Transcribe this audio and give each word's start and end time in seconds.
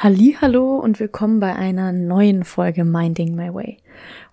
Hallo 0.00 0.76
und 0.76 1.00
willkommen 1.00 1.40
bei 1.40 1.56
einer 1.56 1.90
neuen 1.90 2.44
Folge 2.44 2.84
Minding 2.84 3.34
My 3.34 3.52
Way. 3.52 3.78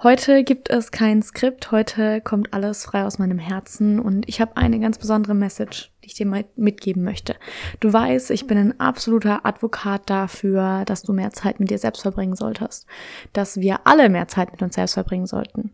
Heute 0.03 0.43
gibt 0.43 0.69
es 0.69 0.91
kein 0.91 1.23
Skript, 1.23 1.71
heute 1.71 2.21
kommt 2.21 2.53
alles 2.53 2.85
frei 2.85 3.03
aus 3.03 3.17
meinem 3.17 3.39
Herzen 3.39 3.99
und 3.99 4.29
ich 4.29 4.39
habe 4.39 4.57
eine 4.57 4.79
ganz 4.79 4.99
besondere 4.99 5.33
Message, 5.33 5.91
die 6.03 6.07
ich 6.09 6.13
dir 6.13 6.45
mitgeben 6.55 7.03
möchte. 7.03 7.35
Du 7.79 7.91
weißt, 7.91 8.29
ich 8.29 8.45
bin 8.45 8.59
ein 8.59 8.79
absoluter 8.79 9.43
Advokat 9.43 10.07
dafür, 10.07 10.83
dass 10.85 11.01
du 11.01 11.13
mehr 11.13 11.31
Zeit 11.31 11.59
mit 11.59 11.71
dir 11.71 11.79
selbst 11.79 12.03
verbringen 12.03 12.35
solltest, 12.35 12.85
dass 13.33 13.57
wir 13.59 13.87
alle 13.87 14.09
mehr 14.09 14.27
Zeit 14.27 14.51
mit 14.51 14.61
uns 14.61 14.75
selbst 14.75 14.93
verbringen 14.93 15.25
sollten, 15.25 15.71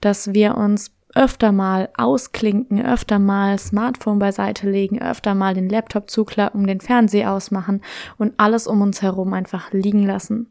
dass 0.00 0.32
wir 0.32 0.56
uns 0.56 0.90
öfter 1.14 1.52
mal 1.52 1.88
ausklinken, 1.96 2.84
öfter 2.84 3.18
mal 3.18 3.58
Smartphone 3.58 4.18
beiseite 4.18 4.68
legen, 4.68 5.00
öfter 5.00 5.34
mal 5.34 5.54
den 5.54 5.68
Laptop 5.68 6.10
zuklappen, 6.10 6.66
den 6.66 6.80
Fernseher 6.80 7.32
ausmachen 7.32 7.82
und 8.18 8.34
alles 8.36 8.66
um 8.66 8.82
uns 8.82 9.02
herum 9.02 9.32
einfach 9.32 9.72
liegen 9.72 10.04
lassen, 10.06 10.50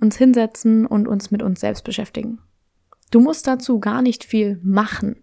uns 0.00 0.16
hinsetzen 0.16 0.86
und 0.86 1.08
uns 1.08 1.30
mit 1.30 1.42
uns 1.42 1.60
selbst 1.60 1.84
beschäftigen. 1.84 2.38
Du 3.10 3.20
musst 3.20 3.46
dazu 3.46 3.80
gar 3.80 4.02
nicht 4.02 4.24
viel 4.24 4.60
machen. 4.62 5.16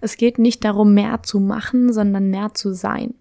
Es 0.00 0.16
geht 0.16 0.38
nicht 0.38 0.64
darum, 0.64 0.94
mehr 0.94 1.22
zu 1.22 1.40
machen, 1.40 1.92
sondern 1.92 2.30
mehr 2.30 2.54
zu 2.54 2.72
sein 2.72 3.14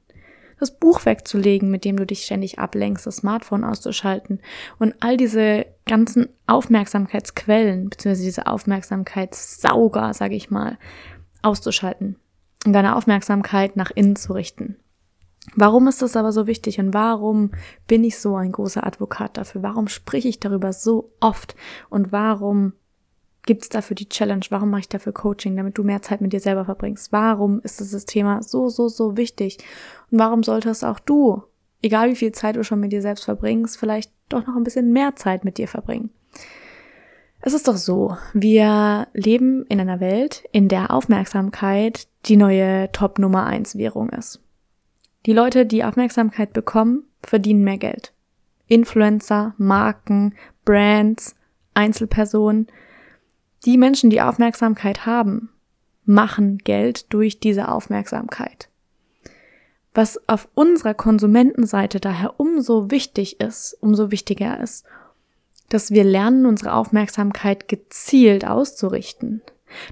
das 0.60 0.78
Buch 0.78 1.06
wegzulegen, 1.06 1.70
mit 1.70 1.86
dem 1.86 1.98
du 1.98 2.06
dich 2.06 2.24
ständig 2.24 2.60
ablenkst, 2.60 3.06
das 3.06 3.18
Smartphone 3.18 3.64
auszuschalten 3.64 4.42
und 4.80 4.96
all 5.00 5.18
diese 5.18 5.66
ganzen 5.86 6.30
Aufmerksamkeitsquellen, 6.48 7.90
beziehungsweise 7.90 8.24
diese 8.24 8.48
Aufmerksamkeitssauger, 8.48 10.14
sage 10.14 10.36
ich 10.36 10.50
mal, 10.50 10.78
auszuschalten 11.42 12.18
und 12.66 12.74
deine 12.74 12.96
Aufmerksamkeit 12.96 13.76
nach 13.76 13.92
innen 13.92 14.16
zu 14.16 14.34
richten. 14.34 14.78
Warum 15.56 15.88
ist 15.88 16.02
das 16.02 16.18
aber 16.18 16.32
so 16.32 16.46
wichtig 16.46 16.80
und 16.80 16.94
warum 16.94 17.52
bin 17.88 18.04
ich 18.04 18.20
so 18.20 18.36
ein 18.36 18.52
großer 18.52 18.86
Advokat 18.86 19.38
dafür? 19.38 19.64
Warum 19.64 19.88
spreche 19.88 20.28
ich 20.28 20.40
darüber 20.40 20.74
so 20.74 21.14
oft 21.22 21.56
und 21.90 22.12
warum 22.12 22.74
gibt 23.48 23.64
es 23.64 23.70
dafür 23.70 23.96
die 23.96 24.10
Challenge? 24.10 24.46
Warum 24.50 24.70
mache 24.70 24.82
ich 24.82 24.90
dafür 24.90 25.14
Coaching, 25.14 25.56
damit 25.58 25.78
du 25.78 25.84
mehr 25.84 26.04
Zeit 26.04 26.22
mit 26.22 26.34
dir 26.34 26.40
selber 26.40 26.66
verbringst? 26.66 27.12
Warum 27.12 27.60
ist 27.62 27.80
dieses 27.80 28.06
Thema 28.06 28.44
so, 28.44 28.70
so, 28.70 28.88
so 28.88 29.18
wichtig? 29.18 29.58
Und 30.12 30.20
warum 30.20 30.44
solltest 30.44 30.86
auch 30.86 31.00
du, 31.00 31.42
egal 31.82 32.12
wie 32.12 32.16
viel 32.16 32.32
Zeit 32.32 32.58
du 32.58 32.64
schon 32.64 32.80
mit 32.80 32.92
dir 32.92 33.02
selbst 33.02 33.26
verbringst, 33.26 33.80
vielleicht 33.80 34.12
doch 34.30 34.46
noch 34.46 34.56
ein 34.56 34.64
bisschen 34.64 34.92
mehr 34.92 35.16
Zeit 35.16 35.44
mit 35.44 35.58
dir 35.58 35.68
verbringen? 35.68 36.12
Es 37.42 37.54
ist 37.54 37.68
doch 37.68 37.78
so, 37.78 38.18
wir 38.34 39.08
leben 39.14 39.66
in 39.68 39.80
einer 39.80 40.00
Welt, 40.00 40.44
in 40.52 40.68
der 40.68 40.92
Aufmerksamkeit 40.92 42.08
die 42.26 42.36
neue 42.36 42.92
Top 42.92 43.20
Nummer 43.20 43.46
1 43.46 43.78
Währung 43.78 44.10
ist. 44.10 44.42
Die 45.26 45.34
Leute, 45.34 45.66
die 45.66 45.84
Aufmerksamkeit 45.84 46.54
bekommen, 46.54 47.04
verdienen 47.24 47.64
mehr 47.64 47.78
Geld. 47.78 48.14
Influencer, 48.68 49.54
Marken, 49.58 50.36
Brands, 50.66 51.36
Einzelpersonen, 51.74 52.68
die 53.66 53.78
Menschen, 53.78 54.10
die 54.10 54.22
Aufmerksamkeit 54.22 55.06
haben, 55.06 55.50
machen 56.06 56.60
Geld 56.60 57.12
durch 57.14 57.40
diese 57.40 57.70
Aufmerksamkeit. 57.70 58.70
Was 59.94 60.20
auf 60.28 60.48
unserer 60.54 60.94
Konsumentenseite 60.94 62.00
daher 62.00 62.40
umso 62.40 62.92
wichtig 62.92 63.42
ist, 63.42 63.76
umso 63.82 64.12
wichtiger 64.12 64.60
ist, 64.60 64.86
dass 65.70 65.92
wir 65.92 66.04
lernen, 66.04 66.46
unsere 66.46 66.74
Aufmerksamkeit 66.74 67.68
gezielt 67.68 68.48
auszurichten. 68.48 69.42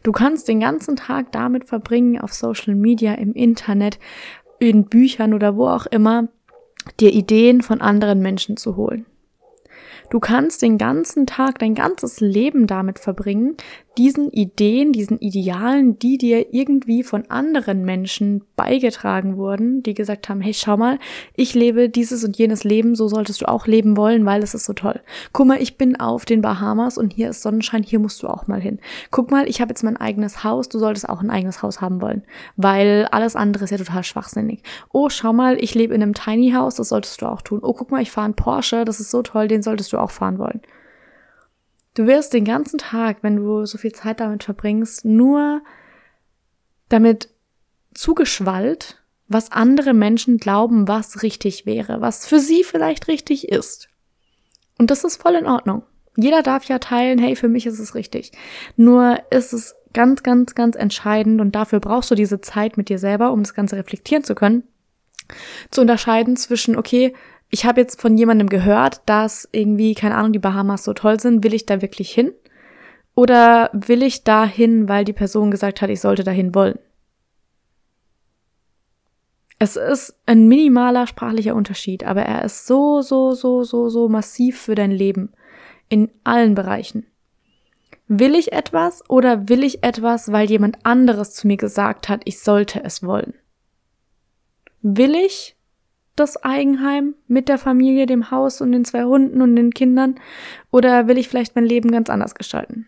Du 0.03 0.11
kannst 0.11 0.47
den 0.47 0.61
ganzen 0.61 0.95
Tag 0.95 1.31
damit 1.31 1.65
verbringen, 1.65 2.21
auf 2.21 2.33
Social 2.33 2.75
Media, 2.75 3.13
im 3.15 3.33
Internet, 3.33 3.99
in 4.59 4.85
Büchern 4.85 5.33
oder 5.33 5.57
wo 5.57 5.67
auch 5.67 5.85
immer, 5.85 6.29
dir 6.99 7.11
Ideen 7.11 7.61
von 7.61 7.81
anderen 7.81 8.19
Menschen 8.19 8.57
zu 8.57 8.75
holen. 8.75 9.05
Du 10.09 10.19
kannst 10.19 10.61
den 10.61 10.77
ganzen 10.77 11.25
Tag, 11.25 11.59
dein 11.59 11.75
ganzes 11.75 12.19
Leben 12.19 12.67
damit 12.67 12.99
verbringen, 12.99 13.57
diesen 13.97 14.29
Ideen, 14.31 14.91
diesen 14.91 15.19
Idealen, 15.19 15.97
die 15.99 16.17
dir 16.17 16.53
irgendwie 16.53 17.03
von 17.03 17.29
anderen 17.29 17.85
Menschen 17.85 18.43
beigetragen 18.55 19.37
wurden, 19.37 19.83
die 19.83 19.93
gesagt 19.93 20.29
haben, 20.29 20.41
hey, 20.41 20.53
schau 20.53 20.77
mal, 20.77 20.99
ich 21.35 21.53
lebe 21.53 21.89
dieses 21.89 22.23
und 22.23 22.37
jenes 22.37 22.63
Leben, 22.63 22.95
so 22.95 23.07
solltest 23.07 23.41
du 23.41 23.47
auch 23.47 23.67
leben 23.67 23.97
wollen, 23.97 24.25
weil 24.25 24.43
es 24.43 24.53
ist 24.53 24.65
so 24.65 24.73
toll. 24.73 24.99
Guck 25.33 25.47
mal, 25.47 25.61
ich 25.61 25.77
bin 25.77 25.99
auf 25.99 26.25
den 26.25 26.41
Bahamas 26.41 26.97
und 26.97 27.13
hier 27.13 27.29
ist 27.29 27.41
Sonnenschein, 27.41 27.83
hier 27.83 27.99
musst 27.99 28.21
du 28.23 28.27
auch 28.27 28.47
mal 28.47 28.59
hin. 28.59 28.79
Guck 29.11 29.31
mal, 29.31 29.47
ich 29.47 29.61
habe 29.61 29.69
jetzt 29.69 29.83
mein 29.83 29.97
eigenes 29.97 30.43
Haus, 30.43 30.69
du 30.69 30.79
solltest 30.79 31.07
auch 31.07 31.21
ein 31.21 31.29
eigenes 31.29 31.61
Haus 31.61 31.81
haben 31.81 32.01
wollen, 32.01 32.23
weil 32.57 33.07
alles 33.11 33.35
andere 33.35 33.63
ist 33.63 33.71
ja 33.71 33.77
total 33.77 34.03
schwachsinnig. 34.03 34.61
Oh, 34.91 35.09
schau 35.09 35.33
mal, 35.33 35.57
ich 35.61 35.75
lebe 35.75 35.93
in 35.93 36.01
einem 36.01 36.13
Tiny 36.13 36.51
House, 36.51 36.75
das 36.75 36.89
solltest 36.89 37.21
du 37.21 37.27
auch 37.27 37.41
tun. 37.41 37.59
Oh, 37.61 37.73
guck 37.73 37.91
mal, 37.91 38.01
ich 38.01 38.11
fahre 38.11 38.25
einen 38.25 38.35
Porsche, 38.35 38.85
das 38.85 38.99
ist 38.99 39.11
so 39.11 39.21
toll, 39.21 39.47
den 39.47 39.61
solltest 39.61 39.93
du 39.93 39.97
auch 39.97 40.11
fahren 40.11 40.37
wollen. 40.37 40.61
Du 41.95 42.05
wirst 42.07 42.33
den 42.33 42.45
ganzen 42.45 42.77
Tag, 42.77 43.17
wenn 43.21 43.37
du 43.37 43.65
so 43.65 43.77
viel 43.77 43.93
Zeit 43.93 44.19
damit 44.19 44.43
verbringst, 44.43 45.05
nur 45.05 45.61
damit 46.89 47.29
zugeschwallt, 47.93 49.01
was 49.27 49.51
andere 49.51 49.93
Menschen 49.93 50.37
glauben, 50.37 50.87
was 50.87 51.23
richtig 51.23 51.65
wäre, 51.65 52.01
was 52.01 52.27
für 52.27 52.39
sie 52.39 52.63
vielleicht 52.63 53.07
richtig 53.07 53.47
ist. 53.47 53.89
Und 54.77 54.91
das 54.91 55.03
ist 55.03 55.21
voll 55.21 55.35
in 55.35 55.47
Ordnung. 55.47 55.83
Jeder 56.17 56.43
darf 56.43 56.65
ja 56.65 56.79
teilen, 56.79 57.17
hey, 57.17 57.35
für 57.35 57.47
mich 57.47 57.65
ist 57.65 57.79
es 57.79 57.95
richtig. 57.95 58.33
Nur 58.75 59.19
ist 59.31 59.53
es 59.53 59.75
ganz, 59.93 60.21
ganz, 60.21 60.53
ganz 60.53 60.75
entscheidend 60.75 61.39
und 61.39 61.55
dafür 61.55 61.79
brauchst 61.79 62.11
du 62.11 62.15
diese 62.15 62.41
Zeit 62.41 62.77
mit 62.77 62.89
dir 62.89 62.99
selber, 62.99 63.31
um 63.31 63.41
das 63.41 63.53
Ganze 63.53 63.77
reflektieren 63.77 64.23
zu 64.23 64.35
können, 64.35 64.63
zu 65.71 65.81
unterscheiden 65.81 66.35
zwischen, 66.35 66.77
okay, 66.77 67.13
ich 67.49 67.65
habe 67.65 67.81
jetzt 67.81 68.01
von 68.01 68.17
jemandem 68.17 68.49
gehört, 68.49 69.01
dass 69.05 69.47
irgendwie, 69.51 69.93
keine 69.93 70.15
Ahnung, 70.15 70.33
die 70.33 70.39
Bahamas 70.39 70.83
so 70.83 70.93
toll 70.93 71.19
sind, 71.19 71.43
will 71.43 71.53
ich 71.53 71.65
da 71.65 71.81
wirklich 71.81 72.11
hin? 72.11 72.33
Oder 73.15 73.69
will 73.73 74.03
ich 74.03 74.23
da 74.23 74.45
hin, 74.45 74.89
weil 74.89 75.05
die 75.05 75.13
Person 75.13 75.51
gesagt 75.51 75.81
hat, 75.81 75.89
ich 75.89 76.01
sollte 76.01 76.23
dahin 76.23 76.53
wollen? 76.53 76.77
Es 79.57 79.77
ist 79.77 80.19
ein 80.25 80.47
minimaler 80.47 81.07
sprachlicher 81.07 81.55
Unterschied, 81.55 82.03
aber 82.03 82.23
er 82.23 82.43
ist 82.43 82.67
so, 82.67 83.01
so, 83.01 83.31
so, 83.31 83.63
so, 83.63 83.87
so 83.87 84.09
massiv 84.09 84.59
für 84.59 84.75
dein 84.75 84.91
Leben. 84.91 85.31
In 85.87 86.11
allen 86.23 86.55
Bereichen. 86.55 87.05
Will 88.07 88.35
ich 88.35 88.51
etwas 88.51 89.07
oder 89.09 89.47
will 89.49 89.63
ich 89.63 89.83
etwas, 89.83 90.31
weil 90.31 90.49
jemand 90.49 90.85
anderes 90.85 91.33
zu 91.33 91.47
mir 91.47 91.57
gesagt 91.57 92.09
hat, 92.09 92.21
ich 92.25 92.39
sollte 92.39 92.83
es 92.83 93.01
wollen? 93.01 93.33
Will 94.81 95.15
ich 95.15 95.55
das 96.15 96.43
Eigenheim 96.43 97.15
mit 97.27 97.49
der 97.49 97.57
Familie, 97.57 98.05
dem 98.05 98.31
Haus 98.31 98.61
und 98.61 98.71
den 98.71 98.85
zwei 98.85 99.03
Hunden 99.03 99.41
und 99.41 99.55
den 99.55 99.73
Kindern? 99.73 100.15
Oder 100.71 101.07
will 101.07 101.17
ich 101.17 101.27
vielleicht 101.27 101.55
mein 101.55 101.65
Leben 101.65 101.91
ganz 101.91 102.09
anders 102.09 102.35
gestalten? 102.35 102.87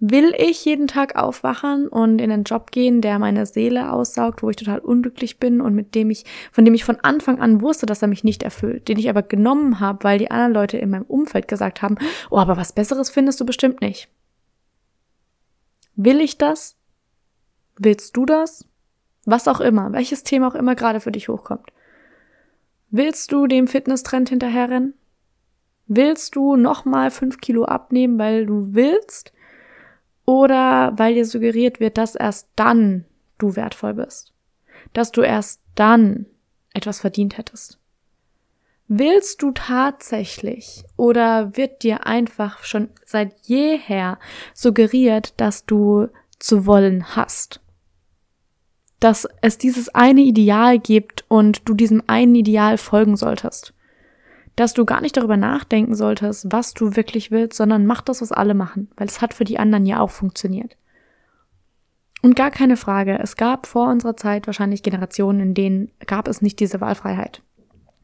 Will 0.00 0.32
ich 0.38 0.64
jeden 0.64 0.86
Tag 0.86 1.16
aufwachen 1.16 1.88
und 1.88 2.20
in 2.20 2.30
einen 2.30 2.44
Job 2.44 2.70
gehen, 2.70 3.00
der 3.00 3.18
meine 3.18 3.46
Seele 3.46 3.90
aussaugt, 3.90 4.44
wo 4.44 4.50
ich 4.50 4.54
total 4.54 4.78
unglücklich 4.78 5.40
bin 5.40 5.60
und 5.60 5.74
mit 5.74 5.96
dem 5.96 6.10
ich, 6.10 6.24
von 6.52 6.64
dem 6.64 6.74
ich 6.74 6.84
von 6.84 7.00
Anfang 7.00 7.40
an 7.40 7.60
wusste, 7.60 7.84
dass 7.84 8.02
er 8.02 8.06
mich 8.06 8.22
nicht 8.22 8.44
erfüllt, 8.44 8.86
den 8.86 8.98
ich 8.98 9.10
aber 9.10 9.22
genommen 9.22 9.80
habe, 9.80 10.04
weil 10.04 10.18
die 10.18 10.30
anderen 10.30 10.52
Leute 10.52 10.78
in 10.78 10.90
meinem 10.90 11.02
Umfeld 11.02 11.48
gesagt 11.48 11.82
haben, 11.82 11.96
oh, 12.30 12.38
aber 12.38 12.56
was 12.56 12.72
Besseres 12.72 13.10
findest 13.10 13.40
du 13.40 13.46
bestimmt 13.46 13.80
nicht. 13.80 14.08
Will 15.96 16.20
ich 16.20 16.38
das? 16.38 16.76
Willst 17.76 18.16
du 18.16 18.24
das? 18.24 18.67
Was 19.28 19.48
auch 19.48 19.60
immer, 19.60 19.92
welches 19.92 20.22
Thema 20.22 20.48
auch 20.48 20.54
immer 20.54 20.74
gerade 20.74 21.00
für 21.00 21.12
dich 21.12 21.28
hochkommt. 21.28 21.70
Willst 22.90 23.32
du 23.32 23.46
dem 23.46 23.66
Fitnesstrend 23.66 24.28
hinterherrennen? 24.30 24.94
Willst 25.86 26.36
du 26.36 26.56
nochmal 26.56 27.10
fünf 27.10 27.40
Kilo 27.40 27.64
abnehmen, 27.64 28.18
weil 28.18 28.46
du 28.46 28.74
willst? 28.74 29.32
oder 30.28 30.92
weil 30.98 31.14
dir 31.14 31.24
suggeriert 31.24 31.80
wird, 31.80 31.96
dass 31.96 32.14
erst 32.14 32.50
dann 32.54 33.06
du 33.38 33.56
wertvoll 33.56 33.94
bist, 33.94 34.34
dass 34.92 35.10
du 35.10 35.22
erst 35.22 35.62
dann 35.74 36.26
etwas 36.74 37.00
verdient 37.00 37.38
hättest. 37.38 37.78
Willst 38.88 39.40
du 39.40 39.52
tatsächlich 39.52 40.84
oder 40.98 41.56
wird 41.56 41.82
dir 41.82 42.06
einfach 42.06 42.62
schon 42.64 42.90
seit 43.06 43.40
jeher 43.44 44.18
suggeriert, 44.52 45.32
dass 45.38 45.64
du 45.64 46.08
zu 46.38 46.66
wollen 46.66 47.16
hast? 47.16 47.62
Dass 49.00 49.28
es 49.42 49.58
dieses 49.58 49.88
eine 49.94 50.22
Ideal 50.22 50.78
gibt 50.78 51.24
und 51.28 51.68
du 51.68 51.74
diesem 51.74 52.02
einen 52.06 52.34
Ideal 52.34 52.78
folgen 52.78 53.16
solltest? 53.16 53.72
Dass 54.56 54.74
du 54.74 54.84
gar 54.84 55.00
nicht 55.00 55.16
darüber 55.16 55.36
nachdenken 55.36 55.94
solltest, 55.94 56.50
was 56.50 56.74
du 56.74 56.96
wirklich 56.96 57.30
willst, 57.30 57.56
sondern 57.56 57.86
mach 57.86 58.00
das, 58.00 58.22
was 58.22 58.32
alle 58.32 58.54
machen, 58.54 58.90
weil 58.96 59.06
es 59.06 59.20
hat 59.20 59.34
für 59.34 59.44
die 59.44 59.58
anderen 59.58 59.86
ja 59.86 60.00
auch 60.00 60.10
funktioniert. 60.10 60.76
Und 62.22 62.34
gar 62.34 62.50
keine 62.50 62.76
Frage, 62.76 63.18
es 63.20 63.36
gab 63.36 63.66
vor 63.66 63.88
unserer 63.88 64.16
Zeit 64.16 64.46
wahrscheinlich 64.46 64.82
Generationen, 64.82 65.40
in 65.40 65.54
denen 65.54 65.92
gab 66.06 66.26
es 66.26 66.42
nicht 66.42 66.58
diese 66.58 66.80
Wahlfreiheit. 66.80 67.42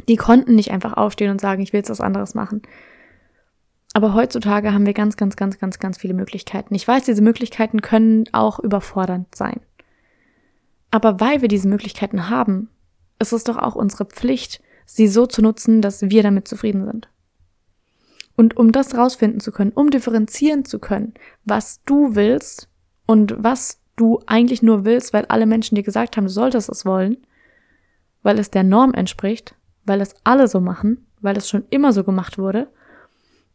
Die 0.09 0.17
konnten 0.17 0.55
nicht 0.55 0.71
einfach 0.71 0.93
aufstehen 0.93 1.31
und 1.31 1.41
sagen, 1.41 1.63
ich 1.63 1.73
will 1.73 1.79
jetzt 1.79 1.91
was 1.91 2.01
anderes 2.01 2.35
machen. 2.35 2.63
Aber 3.95 4.15
heutzutage 4.15 4.73
haben 4.73 4.87
wir 4.87 4.93
ganz, 4.93 5.17
ganz, 5.17 5.37
ganz, 5.37 5.59
ganz, 5.59 5.79
ganz 5.79 5.99
viele 5.99 6.15
Möglichkeiten. 6.15 6.75
Ich 6.75 6.87
weiß, 6.87 7.05
diese 7.05 7.23
Möglichkeiten 7.23 7.81
können 7.81 8.25
auch 8.33 8.59
überfordernd 8.59 9.35
sein. 9.35 9.61
Aber 10.95 11.19
weil 11.19 11.43
wir 11.43 11.49
diese 11.49 11.67
Möglichkeiten 11.67 12.31
haben, 12.31 12.69
ist 13.19 13.33
es 13.33 13.43
doch 13.43 13.57
auch 13.57 13.75
unsere 13.75 14.05
Pflicht, 14.05 14.63
sie 14.87 15.09
so 15.09 15.27
zu 15.27 15.43
nutzen, 15.43 15.83
dass 15.83 16.03
wir 16.03 16.23
damit 16.23 16.47
zufrieden 16.47 16.85
sind. 16.85 17.09
Und 18.37 18.57
um 18.57 18.71
das 18.71 18.97
rausfinden 18.97 19.41
zu 19.41 19.51
können, 19.51 19.73
um 19.73 19.91
differenzieren 19.91 20.65
zu 20.65 20.79
können, 20.79 21.15
was 21.45 21.83
du 21.85 22.15
willst 22.15 22.69
und 23.07 23.35
was 23.37 23.81
du 23.97 24.21
eigentlich 24.27 24.63
nur 24.63 24.85
willst, 24.85 25.13
weil 25.13 25.25
alle 25.25 25.47
Menschen 25.47 25.75
dir 25.75 25.83
gesagt 25.83 26.17
haben, 26.17 26.27
du 26.27 26.31
solltest 26.31 26.69
es 26.69 26.87
wollen, 26.87 27.17
weil 28.23 28.39
es 28.39 28.53
der 28.53 28.63
Norm 28.63 28.95
entspricht, 28.95 29.57
weil 29.85 30.01
es 30.01 30.15
alle 30.23 30.47
so 30.47 30.61
machen, 30.61 31.05
weil 31.21 31.37
es 31.37 31.49
schon 31.49 31.65
immer 31.71 31.93
so 31.93 32.05
gemacht 32.05 32.39
wurde, 32.39 32.69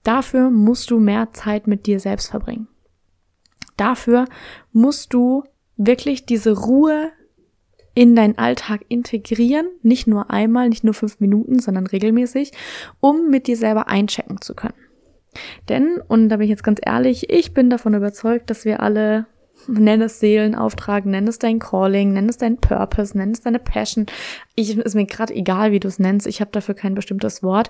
dafür 0.03 0.49
musst 0.49 0.91
du 0.91 0.99
mehr 0.99 1.31
Zeit 1.31 1.67
mit 1.67 1.85
dir 1.85 2.01
selbst 2.01 2.31
verbringen. 2.31 2.67
Dafür 3.77 4.25
musst 4.73 5.13
du 5.13 5.45
wirklich 5.77 6.25
diese 6.25 6.51
Ruhe 6.51 7.13
in 7.99 8.15
deinen 8.15 8.37
Alltag 8.37 8.85
integrieren, 8.87 9.67
nicht 9.81 10.07
nur 10.07 10.31
einmal, 10.31 10.69
nicht 10.69 10.85
nur 10.85 10.93
fünf 10.93 11.19
Minuten, 11.19 11.59
sondern 11.59 11.85
regelmäßig, 11.85 12.53
um 13.01 13.29
mit 13.29 13.45
dir 13.47 13.57
selber 13.57 13.89
einchecken 13.89 14.39
zu 14.39 14.55
können. 14.55 14.79
Denn, 15.67 15.99
und 16.07 16.29
da 16.29 16.37
bin 16.37 16.45
ich 16.45 16.49
jetzt 16.49 16.63
ganz 16.63 16.79
ehrlich, 16.81 17.29
ich 17.29 17.53
bin 17.53 17.69
davon 17.69 17.93
überzeugt, 17.93 18.49
dass 18.49 18.63
wir 18.63 18.81
alle 18.81 19.25
Nenn 19.67 20.01
es 20.01 20.21
Seelenauftrag, 20.21 21.05
nenn 21.05 21.27
es 21.27 21.39
dein 21.39 21.59
Calling, 21.59 22.13
nenn 22.13 22.29
es 22.29 22.37
dein 22.37 22.55
Purpose, 22.55 23.17
nenn 23.17 23.31
es 23.31 23.41
deine 23.41 23.59
Passion. 23.59 24.05
Ich 24.55 24.77
ist 24.77 24.95
mir 24.95 25.05
gerade 25.05 25.35
egal, 25.35 25.73
wie 25.73 25.81
du 25.81 25.89
es 25.89 25.99
nennst. 25.99 26.25
Ich 26.25 26.39
habe 26.39 26.51
dafür 26.51 26.75
kein 26.75 26.95
bestimmtes 26.95 27.43
Wort. 27.43 27.69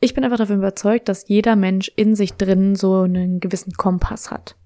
Ich 0.00 0.14
bin 0.14 0.24
einfach 0.24 0.38
davon 0.38 0.56
überzeugt, 0.56 1.10
dass 1.10 1.28
jeder 1.28 1.54
Mensch 1.54 1.92
in 1.94 2.14
sich 2.14 2.32
drin 2.32 2.74
so 2.74 3.02
einen 3.02 3.40
gewissen 3.40 3.74
Kompass 3.74 4.30
hat. 4.30 4.56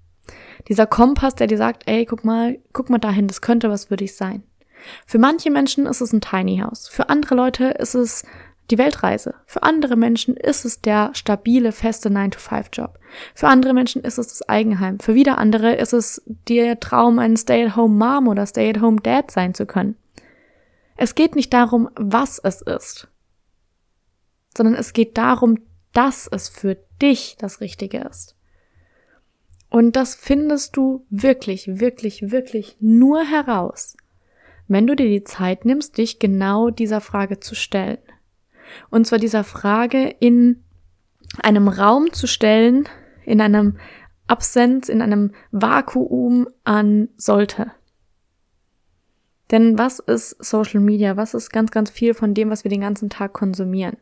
Dieser 0.69 0.87
Kompass, 0.87 1.35
der 1.35 1.47
dir 1.47 1.57
sagt, 1.57 1.83
ey, 1.85 2.05
guck 2.05 2.23
mal, 2.23 2.57
guck 2.71 2.89
mal 2.89 2.99
dahin, 2.99 3.27
das 3.27 3.41
könnte 3.41 3.69
was 3.69 3.85
für 3.85 3.97
dich 3.97 4.15
sein. 4.15 4.43
Für 5.05 5.19
manche 5.19 5.51
Menschen 5.51 5.85
ist 5.85 6.01
es 6.01 6.13
ein 6.13 6.21
Tiny 6.21 6.59
House. 6.59 6.87
Für 6.87 7.09
andere 7.09 7.35
Leute 7.35 7.65
ist 7.65 7.95
es 7.95 8.23
die 8.71 8.77
Weltreise. 8.77 9.35
Für 9.45 9.63
andere 9.63 9.95
Menschen 9.95 10.37
ist 10.37 10.65
es 10.65 10.81
der 10.81 11.11
stabile, 11.13 11.71
feste 11.71 12.09
9-to-5-Job. 12.09 12.97
Für 13.35 13.47
andere 13.47 13.73
Menschen 13.73 14.03
ist 14.03 14.17
es 14.17 14.27
das 14.27 14.47
Eigenheim. 14.47 14.99
Für 14.99 15.15
wieder 15.15 15.37
andere 15.37 15.75
ist 15.75 15.93
es 15.93 16.21
der 16.25 16.79
Traum, 16.79 17.19
ein 17.19 17.35
Stay-at-home-Mom 17.35 18.27
oder 18.27 18.45
Stay-at-home-Dad 18.45 19.31
sein 19.31 19.53
zu 19.53 19.65
können. 19.65 19.95
Es 20.95 21.15
geht 21.15 21.35
nicht 21.35 21.53
darum, 21.53 21.89
was 21.95 22.39
es 22.39 22.61
ist, 22.61 23.07
sondern 24.55 24.75
es 24.75 24.93
geht 24.93 25.17
darum, 25.17 25.59
dass 25.91 26.27
es 26.27 26.49
für 26.49 26.77
dich 27.01 27.35
das 27.37 27.61
Richtige 27.61 27.99
ist. 27.99 28.35
Und 29.69 29.95
das 29.95 30.13
findest 30.15 30.77
du 30.77 31.05
wirklich, 31.09 31.79
wirklich, 31.79 32.29
wirklich 32.31 32.77
nur 32.79 33.23
heraus, 33.23 33.97
wenn 34.67 34.87
du 34.87 34.95
dir 34.95 35.07
die 35.07 35.23
Zeit 35.23 35.65
nimmst, 35.65 35.97
dich 35.97 36.19
genau 36.19 36.69
dieser 36.69 37.01
Frage 37.01 37.39
zu 37.39 37.55
stellen. 37.55 37.99
Und 38.89 39.05
zwar 39.05 39.19
dieser 39.19 39.43
Frage 39.43 40.15
in 40.19 40.63
einem 41.41 41.67
Raum 41.67 42.13
zu 42.13 42.27
stellen, 42.27 42.87
in 43.25 43.41
einem 43.41 43.77
Absenz, 44.27 44.89
in 44.89 45.01
einem 45.01 45.31
Vakuum 45.51 46.47
an 46.63 47.09
sollte. 47.17 47.71
Denn 49.51 49.77
was 49.77 49.99
ist 49.99 50.43
Social 50.43 50.79
Media? 50.79 51.17
Was 51.17 51.33
ist 51.33 51.51
ganz, 51.51 51.71
ganz 51.71 51.91
viel 51.91 52.13
von 52.13 52.33
dem, 52.33 52.49
was 52.49 52.63
wir 52.63 52.69
den 52.69 52.81
ganzen 52.81 53.09
Tag 53.09 53.33
konsumieren? 53.33 53.97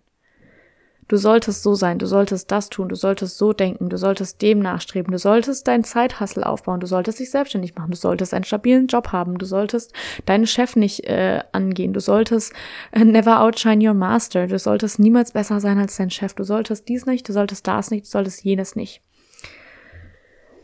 Du 1.12 1.18
solltest 1.18 1.62
so 1.62 1.76
sein, 1.76 2.00
du 2.00 2.06
solltest 2.06 2.50
das 2.52 2.70
tun, 2.70 2.88
du 2.88 2.96
solltest 2.96 3.38
so 3.38 3.52
denken, 3.52 3.90
du 3.90 3.98
solltest 3.98 4.42
dem 4.42 4.60
nachstreben, 4.60 5.12
du 5.12 5.20
solltest 5.20 5.68
deinen 5.68 5.84
Zeithassel 5.84 6.42
aufbauen, 6.42 6.80
du 6.80 6.88
solltest 6.88 7.20
dich 7.20 7.32
selbstständig 7.32 7.76
machen, 7.76 7.92
du 7.92 7.98
solltest 7.98 8.34
einen 8.34 8.46
stabilen 8.46 8.88
Job 8.88 9.10
haben, 9.10 9.38
du 9.38 9.46
solltest 9.46 9.92
deinen 10.26 10.48
Chef 10.48 10.78
nicht 10.78 11.04
äh, 11.10 11.44
angehen, 11.52 11.92
du 11.92 12.00
solltest 12.00 12.54
äh, 12.94 13.04
never 13.04 13.42
outshine 13.42 13.86
your 13.86 13.94
master, 13.94 14.48
du 14.48 14.58
solltest 14.58 15.00
niemals 15.00 15.34
besser 15.34 15.60
sein 15.60 15.80
als 15.80 15.98
dein 15.98 16.12
Chef, 16.12 16.34
du 16.34 16.46
solltest 16.46 16.88
dies 16.88 17.06
nicht, 17.06 17.28
du 17.28 17.34
solltest 17.34 17.68
das 17.68 17.92
nicht, 17.92 18.06
du 18.06 18.10
solltest 18.10 18.46
jenes 18.46 18.78
nicht. 18.78 19.02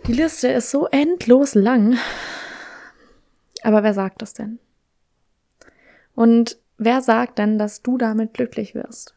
Die 0.06 0.14
Liste 0.14 0.48
ist 0.48 0.72
so 0.72 0.88
endlos 0.88 1.56
lang. 1.56 1.98
Aber 3.64 3.84
wer 3.84 3.94
sagt 3.94 4.22
das 4.22 4.34
denn? 4.34 4.60
Und 6.16 6.58
wer 6.78 7.02
sagt 7.02 7.38
denn, 7.38 7.60
dass 7.60 7.82
du 7.82 7.98
damit 7.98 8.34
glücklich 8.34 8.76
wirst? 8.76 9.17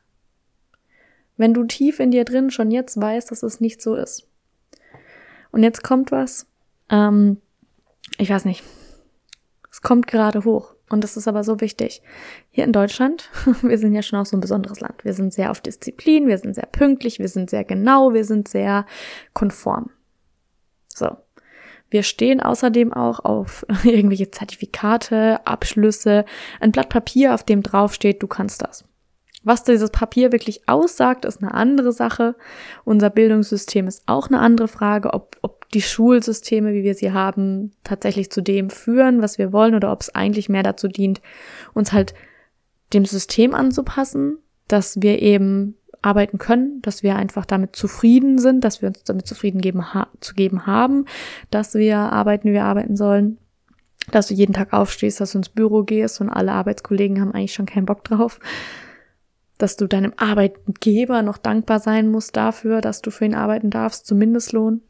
Wenn 1.40 1.54
du 1.54 1.64
tief 1.64 2.00
in 2.00 2.10
dir 2.10 2.26
drin 2.26 2.50
schon 2.50 2.70
jetzt 2.70 3.00
weißt, 3.00 3.30
dass 3.30 3.42
es 3.42 3.62
nicht 3.62 3.80
so 3.80 3.94
ist. 3.94 4.28
Und 5.50 5.62
jetzt 5.62 5.82
kommt 5.82 6.12
was, 6.12 6.46
ähm, 6.90 7.38
ich 8.18 8.28
weiß 8.28 8.44
nicht, 8.44 8.62
es 9.70 9.80
kommt 9.80 10.06
gerade 10.06 10.44
hoch. 10.44 10.74
Und 10.90 11.02
das 11.02 11.16
ist 11.16 11.28
aber 11.28 11.42
so 11.42 11.62
wichtig. 11.62 12.02
Hier 12.50 12.64
in 12.64 12.72
Deutschland, 12.72 13.30
wir 13.62 13.78
sind 13.78 13.94
ja 13.94 14.02
schon 14.02 14.18
auch 14.18 14.26
so 14.26 14.36
ein 14.36 14.42
besonderes 14.42 14.80
Land. 14.80 15.02
Wir 15.02 15.14
sind 15.14 15.32
sehr 15.32 15.50
auf 15.50 15.62
Disziplin, 15.62 16.28
wir 16.28 16.36
sind 16.36 16.54
sehr 16.54 16.66
pünktlich, 16.66 17.18
wir 17.18 17.28
sind 17.28 17.48
sehr 17.48 17.64
genau, 17.64 18.12
wir 18.12 18.26
sind 18.26 18.46
sehr 18.46 18.84
konform. 19.32 19.88
So. 20.88 21.16
Wir 21.88 22.02
stehen 22.02 22.40
außerdem 22.40 22.92
auch 22.92 23.20
auf 23.20 23.64
irgendwelche 23.84 24.30
Zertifikate, 24.30 25.46
Abschlüsse, 25.46 26.26
ein 26.60 26.70
Blatt 26.70 26.90
Papier, 26.90 27.32
auf 27.32 27.44
dem 27.44 27.62
draufsteht, 27.62 28.22
du 28.22 28.26
kannst 28.26 28.60
das. 28.60 28.84
Was 29.42 29.64
dieses 29.64 29.90
Papier 29.90 30.32
wirklich 30.32 30.68
aussagt, 30.68 31.24
ist 31.24 31.42
eine 31.42 31.54
andere 31.54 31.92
Sache. 31.92 32.34
Unser 32.84 33.08
Bildungssystem 33.08 33.86
ist 33.86 34.02
auch 34.06 34.28
eine 34.28 34.38
andere 34.38 34.68
Frage, 34.68 35.14
ob, 35.14 35.38
ob 35.40 35.68
die 35.70 35.80
Schulsysteme, 35.80 36.74
wie 36.74 36.82
wir 36.82 36.94
sie 36.94 37.12
haben, 37.12 37.72
tatsächlich 37.82 38.30
zu 38.30 38.42
dem 38.42 38.68
führen, 38.68 39.22
was 39.22 39.38
wir 39.38 39.52
wollen, 39.52 39.74
oder 39.74 39.92
ob 39.92 40.02
es 40.02 40.14
eigentlich 40.14 40.48
mehr 40.48 40.62
dazu 40.62 40.88
dient, 40.88 41.22
uns 41.72 41.92
halt 41.92 42.12
dem 42.92 43.04
System 43.06 43.54
anzupassen, 43.54 44.38
dass 44.68 45.00
wir 45.00 45.22
eben 45.22 45.76
arbeiten 46.02 46.38
können, 46.38 46.82
dass 46.82 47.02
wir 47.02 47.16
einfach 47.16 47.46
damit 47.46 47.76
zufrieden 47.76 48.38
sind, 48.38 48.64
dass 48.64 48.82
wir 48.82 48.88
uns 48.88 49.04
damit 49.04 49.26
zufrieden 49.26 49.60
geben, 49.60 49.94
ha 49.94 50.08
zu 50.20 50.34
geben 50.34 50.66
haben, 50.66 51.06
dass 51.50 51.74
wir 51.74 51.96
arbeiten, 51.98 52.48
wie 52.48 52.54
wir 52.54 52.64
arbeiten 52.64 52.96
sollen, 52.96 53.38
dass 54.10 54.28
du 54.28 54.34
jeden 54.34 54.54
Tag 54.54 54.72
aufstehst, 54.72 55.20
dass 55.20 55.32
du 55.32 55.38
ins 55.38 55.50
Büro 55.50 55.82
gehst 55.82 56.20
und 56.20 56.30
alle 56.30 56.52
Arbeitskollegen 56.52 57.20
haben 57.20 57.32
eigentlich 57.32 57.54
schon 57.54 57.66
keinen 57.66 57.86
Bock 57.86 58.02
drauf 58.04 58.40
dass 59.62 59.76
du 59.76 59.86
deinem 59.86 60.12
Arbeitgeber 60.16 61.22
noch 61.22 61.38
dankbar 61.38 61.80
sein 61.80 62.10
musst 62.10 62.36
dafür, 62.36 62.80
dass 62.80 63.02
du 63.02 63.10
für 63.10 63.24
ihn 63.24 63.34
arbeiten 63.34 63.70
darfst, 63.70 64.06
zum 64.06 64.18
Mindestlohn. 64.18 64.82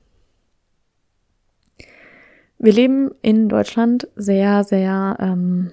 Wir 2.58 2.72
leben 2.72 3.10
in 3.22 3.48
Deutschland 3.48 4.08
sehr, 4.16 4.64
sehr 4.64 5.16
ähm, 5.18 5.72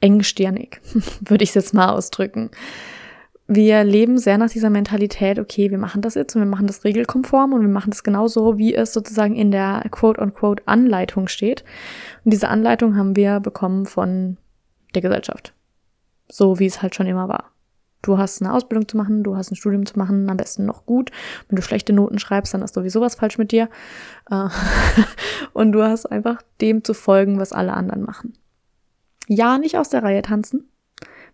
engstirnig, 0.00 0.80
würde 1.20 1.44
ich 1.44 1.50
es 1.50 1.54
jetzt 1.54 1.74
mal 1.74 1.90
ausdrücken. 1.90 2.50
Wir 3.52 3.82
leben 3.82 4.16
sehr 4.16 4.38
nach 4.38 4.50
dieser 4.50 4.70
Mentalität, 4.70 5.40
okay, 5.40 5.72
wir 5.72 5.78
machen 5.78 6.02
das 6.02 6.14
jetzt 6.14 6.36
und 6.36 6.42
wir 6.42 6.48
machen 6.48 6.68
das 6.68 6.84
regelkonform 6.84 7.52
und 7.52 7.62
wir 7.62 7.68
machen 7.68 7.90
das 7.90 8.04
genauso, 8.04 8.58
wie 8.58 8.72
es 8.72 8.92
sozusagen 8.92 9.34
in 9.34 9.50
der 9.50 9.84
quote-unquote 9.90 10.62
Anleitung 10.66 11.26
steht. 11.26 11.64
Und 12.24 12.32
diese 12.32 12.46
Anleitung 12.46 12.96
haben 12.96 13.16
wir 13.16 13.40
bekommen 13.40 13.86
von 13.86 14.36
der 14.94 15.02
Gesellschaft. 15.02 15.52
So 16.30 16.60
wie 16.60 16.66
es 16.66 16.80
halt 16.80 16.94
schon 16.94 17.08
immer 17.08 17.28
war. 17.28 17.50
Du 18.02 18.16
hast 18.16 18.40
eine 18.40 18.54
Ausbildung 18.54 18.88
zu 18.88 18.96
machen, 18.96 19.22
du 19.22 19.36
hast 19.36 19.50
ein 19.50 19.56
Studium 19.56 19.84
zu 19.84 19.98
machen, 19.98 20.30
am 20.30 20.36
besten 20.36 20.64
noch 20.64 20.86
gut. 20.86 21.10
Wenn 21.48 21.56
du 21.56 21.62
schlechte 21.62 21.92
Noten 21.92 22.18
schreibst, 22.18 22.54
dann 22.54 22.62
ist 22.62 22.74
sowieso 22.74 23.00
was 23.00 23.16
falsch 23.16 23.36
mit 23.36 23.52
dir. 23.52 23.68
Äh, 24.30 24.48
und 25.52 25.72
du 25.72 25.82
hast 25.82 26.06
einfach 26.06 26.42
dem 26.60 26.82
zu 26.82 26.94
folgen, 26.94 27.38
was 27.38 27.52
alle 27.52 27.74
anderen 27.74 28.02
machen. 28.02 28.34
Ja, 29.26 29.58
nicht 29.58 29.76
aus 29.76 29.90
der 29.90 30.02
Reihe 30.02 30.22
tanzen, 30.22 30.68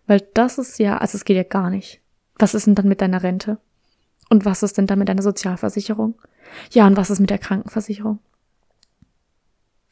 weil 0.07 0.21
das 0.33 0.57
ist 0.57 0.77
ja, 0.77 0.97
also 0.97 1.15
es 1.15 1.25
geht 1.25 1.37
ja 1.37 1.43
gar 1.43 1.69
nicht. 1.69 2.01
Was 2.37 2.53
ist 2.53 2.67
denn 2.67 2.75
dann 2.75 2.87
mit 2.87 3.01
deiner 3.01 3.23
Rente? 3.23 3.59
Und 4.29 4.45
was 4.45 4.61
ist 4.61 4.77
denn 4.77 4.87
dann 4.87 4.99
mit 4.99 5.07
deiner 5.07 5.21
Sozialversicherung? 5.21 6.15
Ja, 6.71 6.85
und 6.85 6.97
was 6.97 7.09
ist 7.09 7.19
mit 7.19 7.29
der 7.29 7.37
Krankenversicherung? 7.37 8.19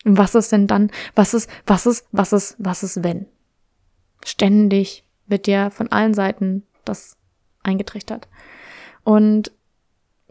Und 0.03 0.17
was 0.17 0.35
ist 0.35 0.51
denn 0.51 0.67
dann, 0.67 0.91
was 1.15 1.33
ist, 1.33 1.49
was 1.65 1.85
ist, 1.85 2.05
was 2.11 2.33
ist, 2.33 2.55
was 2.59 2.83
ist, 2.83 3.03
wenn? 3.03 3.25
Ständig 4.23 5.04
wird 5.27 5.47
dir 5.47 5.71
von 5.71 5.91
allen 5.91 6.13
Seiten 6.13 6.63
das 6.83 7.17
eingetrichtert. 7.63 8.27
Und 9.03 9.51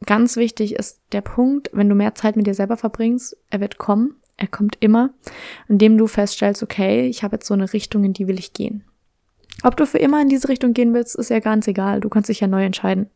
ganz 0.07 0.37
wichtig 0.37 0.75
ist 0.75 1.01
der 1.13 1.21
Punkt, 1.21 1.71
wenn 1.73 1.89
du 1.89 1.95
mehr 1.95 2.15
Zeit 2.15 2.37
mit 2.37 2.47
dir 2.47 2.55
selber 2.55 2.77
verbringst, 2.77 3.37
er 3.51 3.61
wird 3.61 3.79
kommen, 3.79 4.17
er 4.37 4.49
kommt 4.49 4.77
immer, 4.81 5.11
indem 5.69 5.97
du 5.97 6.07
feststellst, 6.07 6.63
okay, 6.63 7.07
ich 7.07 7.23
habe 7.23 7.37
jetzt 7.37 7.47
so 7.47 7.55
eine 7.55 7.73
Richtung, 7.73 8.05
in 8.05 8.13
die 8.13 8.27
will 8.27 8.39
ich 8.39 8.53
gehen. 8.53 8.85
Ob 9.63 9.77
du 9.77 9.87
für 9.87 9.99
immer 9.99 10.21
in 10.21 10.29
diese 10.29 10.49
Richtung 10.49 10.73
gehen 10.73 10.93
willst, 10.95 11.15
ist 11.15 11.31
ja 11.31 11.39
ganz 11.39 11.69
egal. 11.69 12.01
Du 12.01 12.09
kannst 12.09 12.29
dich 12.29 12.41
ja 12.41 12.49
neu 12.49 12.65
entscheiden. 12.65 13.09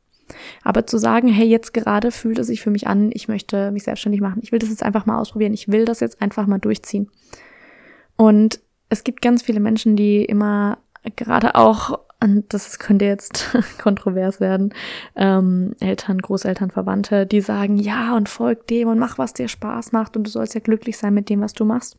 Aber 0.63 0.87
zu 0.87 0.99
sagen, 0.99 1.29
hey, 1.29 1.47
jetzt 1.47 1.75
gerade 1.75 2.13
fühlt 2.13 2.39
es 2.39 2.47
sich 2.47 2.61
für 2.61 2.71
mich 2.71 2.87
an, 2.87 3.11
ich 3.13 3.29
möchte 3.29 3.71
mich 3.73 3.85
selbstständig 3.85 4.21
machen. 4.21 4.41
Ich 4.43 4.53
will 4.53 4.59
das 4.59 4.69
jetzt 4.69 4.83
einfach 4.83 5.07
mal 5.07 5.19
ausprobieren. 5.19 5.55
Ich 5.55 5.69
will 5.69 5.85
das 5.85 6.01
jetzt 6.01 6.23
einfach 6.23 6.47
mal 6.47 6.59
durchziehen. 6.59 7.11
Und 8.17 8.61
es 8.89 9.05
gibt 9.05 9.21
ganz 9.21 9.43
viele 9.43 9.61
Menschen, 9.61 9.97
die 9.97 10.25
immer 10.25 10.79
gerade 11.17 11.55
auch, 11.55 12.00
und 12.21 12.53
das 12.53 12.79
könnte 12.79 13.05
jetzt 13.05 13.57
kontrovers 13.83 14.41
werden, 14.41 14.75
ähm, 15.17 15.75
Eltern, 15.81 16.19
Großeltern, 16.19 16.71
Verwandte, 16.71 17.27
die 17.27 17.41
sagen, 17.41 17.77
ja, 17.77 18.17
und 18.17 18.29
folg 18.29 18.67
dem 18.67 18.88
und 18.88 18.99
mach, 18.99 19.19
was 19.19 19.35
dir 19.35 19.49
Spaß 19.49 19.93
macht 19.93 20.17
und 20.17 20.25
du 20.25 20.31
sollst 20.31 20.55
ja 20.55 20.61
glücklich 20.61 20.99
sein 20.99 21.15
mit 21.15 21.29
dem, 21.29 21.41
was 21.41 21.53
du 21.53 21.65
machst. 21.65 21.97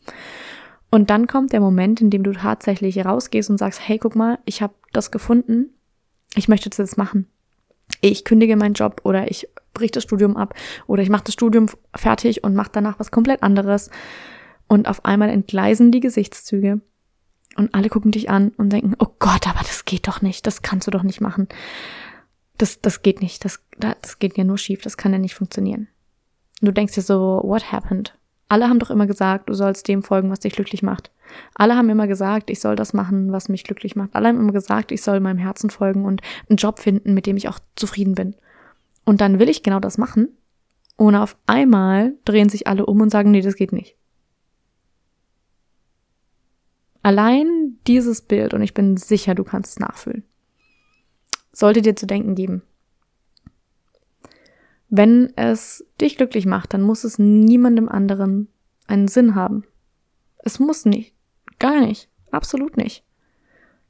Und 0.91 1.09
dann 1.09 1.27
kommt 1.27 1.53
der 1.53 1.61
Moment, 1.61 2.01
in 2.01 2.09
dem 2.09 2.23
du 2.23 2.31
tatsächlich 2.31 3.03
rausgehst 3.05 3.49
und 3.49 3.57
sagst, 3.57 3.87
hey, 3.87 3.97
guck 3.99 4.15
mal, 4.15 4.39
ich 4.45 4.61
habe 4.61 4.73
das 4.91 5.11
gefunden, 5.11 5.69
ich 6.35 6.47
möchte 6.47 6.69
das 6.69 6.97
machen. 6.97 7.27
Ich 8.01 8.25
kündige 8.25 8.55
meinen 8.55 8.73
Job 8.73 9.01
oder 9.03 9.29
ich 9.29 9.47
brich 9.73 9.91
das 9.91 10.03
Studium 10.03 10.35
ab 10.35 10.53
oder 10.87 11.03
ich 11.03 11.09
mache 11.09 11.23
das 11.25 11.33
Studium 11.33 11.67
fertig 11.95 12.43
und 12.43 12.55
mache 12.55 12.71
danach 12.71 12.99
was 12.99 13.11
komplett 13.11 13.43
anderes. 13.43 13.89
Und 14.67 14.87
auf 14.87 15.05
einmal 15.05 15.29
entgleisen 15.29 15.91
die 15.91 15.99
Gesichtszüge 15.99 16.81
und 17.55 17.73
alle 17.73 17.89
gucken 17.89 18.11
dich 18.11 18.29
an 18.29 18.49
und 18.57 18.71
denken, 18.71 18.95
oh 18.99 19.07
Gott, 19.19 19.47
aber 19.47 19.59
das 19.59 19.85
geht 19.85 20.07
doch 20.07 20.21
nicht, 20.21 20.45
das 20.47 20.61
kannst 20.61 20.87
du 20.87 20.91
doch 20.91 21.03
nicht 21.03 21.21
machen. 21.21 21.47
Das, 22.57 22.81
das 22.81 23.01
geht 23.01 23.21
nicht, 23.21 23.45
das, 23.45 23.63
das 23.77 24.19
geht 24.19 24.37
ja 24.37 24.43
nur 24.43 24.57
schief, 24.57 24.81
das 24.81 24.97
kann 24.97 25.13
ja 25.13 25.19
nicht 25.19 25.35
funktionieren. 25.35 25.87
Und 26.61 26.67
du 26.67 26.73
denkst 26.73 26.95
dir 26.95 27.01
so, 27.01 27.41
what 27.43 27.71
happened? 27.71 28.15
Alle 28.49 28.67
haben 28.67 28.79
doch 28.79 28.89
immer 28.89 29.07
gesagt, 29.07 29.47
du 29.47 29.53
sollst 29.53 29.87
dem 29.87 30.03
folgen, 30.03 30.29
was 30.29 30.39
dich 30.39 30.53
glücklich 30.53 30.81
macht. 30.81 31.11
Alle 31.53 31.75
haben 31.75 31.89
immer 31.89 32.07
gesagt, 32.07 32.49
ich 32.49 32.59
soll 32.59 32.75
das 32.75 32.93
machen, 32.93 33.31
was 33.31 33.47
mich 33.47 33.63
glücklich 33.63 33.95
macht. 33.95 34.15
Alle 34.15 34.27
haben 34.27 34.39
immer 34.39 34.51
gesagt, 34.51 34.91
ich 34.91 35.03
soll 35.03 35.19
meinem 35.19 35.37
Herzen 35.37 35.69
folgen 35.69 36.05
und 36.05 36.21
einen 36.49 36.57
Job 36.57 36.79
finden, 36.79 37.13
mit 37.13 37.27
dem 37.27 37.37
ich 37.37 37.47
auch 37.47 37.59
zufrieden 37.75 38.15
bin. 38.15 38.35
Und 39.05 39.21
dann 39.21 39.39
will 39.39 39.49
ich 39.49 39.63
genau 39.63 39.79
das 39.79 39.97
machen. 39.97 40.29
Und 40.97 41.15
auf 41.15 41.37
einmal 41.45 42.13
drehen 42.25 42.49
sich 42.49 42.67
alle 42.67 42.85
um 42.85 42.99
und 42.99 43.09
sagen, 43.09 43.31
nee, 43.31 43.41
das 43.41 43.55
geht 43.55 43.71
nicht. 43.71 43.95
Allein 47.01 47.77
dieses 47.87 48.21
Bild, 48.21 48.53
und 48.53 48.61
ich 48.61 48.73
bin 48.73 48.97
sicher, 48.97 49.35
du 49.35 49.43
kannst 49.43 49.71
es 49.71 49.79
nachfühlen, 49.79 50.23
sollte 51.51 51.81
dir 51.81 51.95
zu 51.95 52.05
denken 52.05 52.35
geben. 52.35 52.61
Wenn 54.89 55.31
es 55.35 55.85
dich 56.01 56.17
glücklich 56.17 56.45
macht, 56.45 56.73
dann 56.73 56.81
muss 56.81 57.03
es 57.03 57.19
niemandem 57.19 57.87
anderen 57.87 58.47
einen 58.87 59.07
Sinn 59.07 59.35
haben. 59.35 59.63
Es 60.39 60.59
muss 60.59 60.85
nicht. 60.85 61.13
Gar 61.59 61.81
nicht. 61.81 62.09
Absolut 62.31 62.75
nicht. 62.75 63.03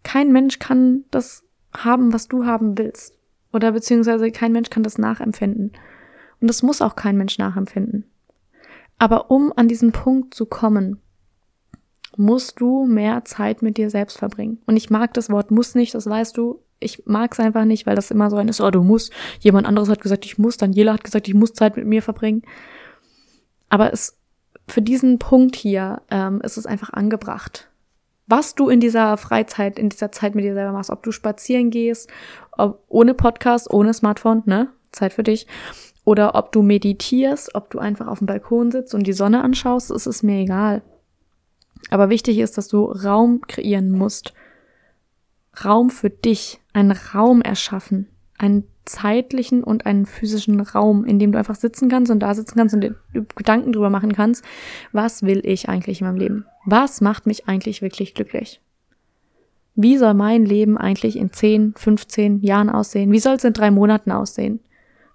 Kein 0.04 0.32
Mensch 0.32 0.60
kann 0.60 1.06
das 1.12 1.44
haben, 1.74 2.14
was 2.14 2.28
du 2.28 2.46
haben 2.46 2.78
willst. 2.78 3.18
Oder 3.54 3.72
beziehungsweise 3.72 4.32
kein 4.32 4.52
Mensch 4.52 4.70
kann 4.70 4.84
das 4.84 4.98
nachempfinden. 4.98 5.72
Und 6.42 6.48
das 6.48 6.64
muss 6.64 6.82
auch 6.82 6.96
kein 6.96 7.18
Mensch 7.18 7.38
nachempfinden. 7.38 8.06
Aber 8.98 9.32
um 9.32 9.54
an 9.56 9.68
diesen 9.68 9.92
Punkt 9.92 10.34
zu 10.34 10.46
kommen, 10.46 11.00
musst 12.20 12.60
du 12.60 12.86
mehr 12.86 13.26
Zeit 13.26 13.62
mit 13.62 13.78
dir 13.78 13.90
selbst 13.90 14.18
verbringen. 14.18 14.60
Und 14.66 14.78
ich 14.78 14.90
mag 14.90 15.14
das 15.14 15.30
Wort 15.30 15.52
muss 15.52 15.74
nicht, 15.74 15.96
das 15.96 16.06
weißt 16.06 16.38
du 16.38 16.60
ich 16.80 17.06
mag 17.06 17.34
es 17.34 17.40
einfach 17.40 17.66
nicht, 17.66 17.86
weil 17.86 17.96
das 17.96 18.12
immer 18.12 18.30
so 18.30 18.38
ein 18.38 18.48
ist, 18.48 18.62
oh, 18.62 18.72
du 18.72 18.84
musst. 18.84 19.12
Jemand 19.40 19.68
anderes 19.68 19.90
hat 19.90 20.02
gesagt, 20.02 20.26
ich 20.26 20.38
muss. 20.38 20.58
Daniela 20.58 20.94
hat 20.94 21.04
gesagt, 21.04 21.28
ich 21.28 21.34
muss 21.34 21.54
Zeit 21.54 21.76
mit 21.76 21.86
mir 21.86 22.02
verbringen. 22.02 22.44
Aber 23.70 23.94
es, 23.94 24.18
für 24.68 24.82
diesen 24.82 25.20
Punkt 25.20 25.56
hier 25.56 26.02
ähm, 26.10 26.42
ist 26.42 26.58
es 26.58 26.66
einfach 26.66 26.92
angebracht. 26.92 27.70
Was 28.28 28.56
du 28.56 28.70
in 28.70 28.80
dieser 28.80 29.18
Freizeit, 29.18 29.80
in 29.80 29.90
dieser 29.90 30.12
Zeit 30.12 30.36
mit 30.36 30.46
dir 30.46 30.54
selber 30.54 30.72
machst, 30.72 30.92
ob 30.92 31.04
du 31.04 31.12
spazieren 31.12 31.72
gehst, 31.72 32.10
ob, 32.52 32.84
ohne 32.88 33.14
Podcast, 33.14 33.72
ohne 33.72 33.94
Smartphone, 33.94 34.44
ne? 34.46 34.70
Zeit 34.92 35.14
für 35.14 35.24
dich. 35.24 35.48
Oder 36.06 36.36
ob 36.36 36.52
du 36.52 36.62
meditierst, 36.62 37.54
ob 37.56 37.70
du 37.70 37.80
einfach 37.80 38.08
auf 38.08 38.20
dem 38.20 38.28
Balkon 38.28 38.72
sitzt 38.72 38.96
und 38.96 39.06
die 39.06 39.14
Sonne 39.14 39.44
anschaust, 39.44 39.92
ist 39.92 40.08
es 40.08 40.24
mir 40.24 40.40
egal. 40.40 40.82
Aber 41.90 42.10
wichtig 42.10 42.38
ist, 42.40 42.58
dass 42.58 42.68
du 42.68 42.86
Raum 42.86 43.42
kreieren 43.48 43.92
musst 43.92 44.34
Raum 45.64 45.90
für 45.90 46.10
dich, 46.10 46.62
einen 46.74 46.92
Raum 46.92 47.42
erschaffen, 47.42 48.08
einen 48.38 48.64
zeitlichen 48.86 49.64
und 49.64 49.86
einen 49.86 50.06
physischen 50.06 50.60
Raum, 50.62 51.06
in 51.06 51.20
dem 51.20 51.32
du 51.32 51.38
einfach 51.38 51.56
sitzen 51.56 51.90
kannst 51.90 52.12
und 52.12 52.20
da 52.20 52.34
sitzen 52.34 52.58
kannst 52.58 52.74
und 52.74 52.96
Gedanken 53.36 53.72
drüber 53.72 53.90
machen 53.90 54.14
kannst, 54.14 54.44
was 54.92 55.24
will 55.24 55.42
ich 55.46 55.70
eigentlich 55.70 56.02
in 56.02 56.08
meinem 56.08 56.18
Leben? 56.18 56.46
Was 56.66 57.02
macht 57.02 57.28
mich 57.28 57.48
eigentlich 57.48 57.82
wirklich 57.82 58.16
glücklich? 58.16 58.62
Wie 59.76 59.98
soll 59.98 60.14
mein 60.14 60.44
Leben 60.44 60.78
eigentlich 60.78 61.18
in 61.18 61.32
10, 61.32 61.74
15 61.78 62.42
Jahren 62.42 62.70
aussehen? 62.70 63.12
Wie 63.12 63.20
soll 63.20 63.36
es 63.36 63.44
in 63.44 63.54
drei 63.54 63.72
Monaten 63.72 64.12
aussehen? 64.12 64.60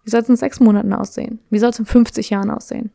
Wie 0.04 0.10
soll 0.10 0.20
es 0.20 0.28
in 0.28 0.36
sechs 0.36 0.60
Monaten 0.60 0.92
aussehen? 0.92 1.40
Wie 1.50 1.58
soll 1.58 1.70
es 1.70 1.78
in 1.78 1.86
50 1.86 2.30
Jahren 2.30 2.50
aussehen? 2.50 2.90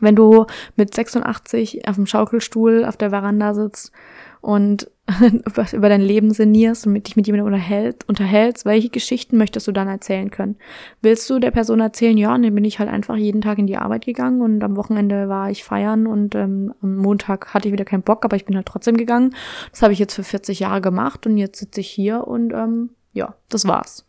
Wenn 0.00 0.16
du 0.16 0.46
mit 0.76 0.94
86 0.94 1.88
auf 1.88 1.96
dem 1.96 2.06
Schaukelstuhl 2.06 2.84
auf 2.84 2.96
der 2.96 3.10
Veranda 3.10 3.54
sitzt 3.54 3.92
und 4.40 4.90
über 5.72 5.88
dein 5.88 6.00
Leben 6.00 6.32
sinnierst 6.32 6.86
und 6.86 6.92
mit 6.92 7.06
dich 7.06 7.16
mit 7.16 7.26
jemandem 7.26 7.46
unterhält, 7.46 8.08
unterhältst, 8.08 8.64
welche 8.64 8.88
Geschichten 8.88 9.36
möchtest 9.36 9.68
du 9.68 9.72
dann 9.72 9.86
erzählen 9.88 10.30
können? 10.30 10.56
Willst 11.00 11.30
du 11.30 11.38
der 11.38 11.52
Person 11.52 11.80
erzählen, 11.80 12.18
ja, 12.18 12.36
dann 12.36 12.54
bin 12.54 12.64
ich 12.64 12.78
halt 12.78 12.90
einfach 12.90 13.16
jeden 13.16 13.40
Tag 13.40 13.58
in 13.58 13.66
die 13.66 13.76
Arbeit 13.76 14.04
gegangen 14.04 14.42
und 14.42 14.64
am 14.64 14.76
Wochenende 14.76 15.28
war 15.28 15.50
ich 15.50 15.64
feiern 15.64 16.06
und 16.06 16.34
ähm, 16.34 16.74
am 16.82 16.96
Montag 16.96 17.54
hatte 17.54 17.68
ich 17.68 17.72
wieder 17.72 17.84
keinen 17.84 18.02
Bock, 18.02 18.24
aber 18.24 18.36
ich 18.36 18.44
bin 18.44 18.56
halt 18.56 18.66
trotzdem 18.66 18.96
gegangen. 18.96 19.34
Das 19.70 19.82
habe 19.82 19.92
ich 19.92 19.98
jetzt 19.98 20.14
für 20.14 20.24
40 20.24 20.60
Jahre 20.60 20.80
gemacht 20.80 21.26
und 21.26 21.36
jetzt 21.36 21.58
sitze 21.58 21.80
ich 21.80 21.88
hier 21.88 22.26
und 22.26 22.52
ähm, 22.52 22.90
ja, 23.12 23.34
das 23.48 23.66
war's. 23.66 24.06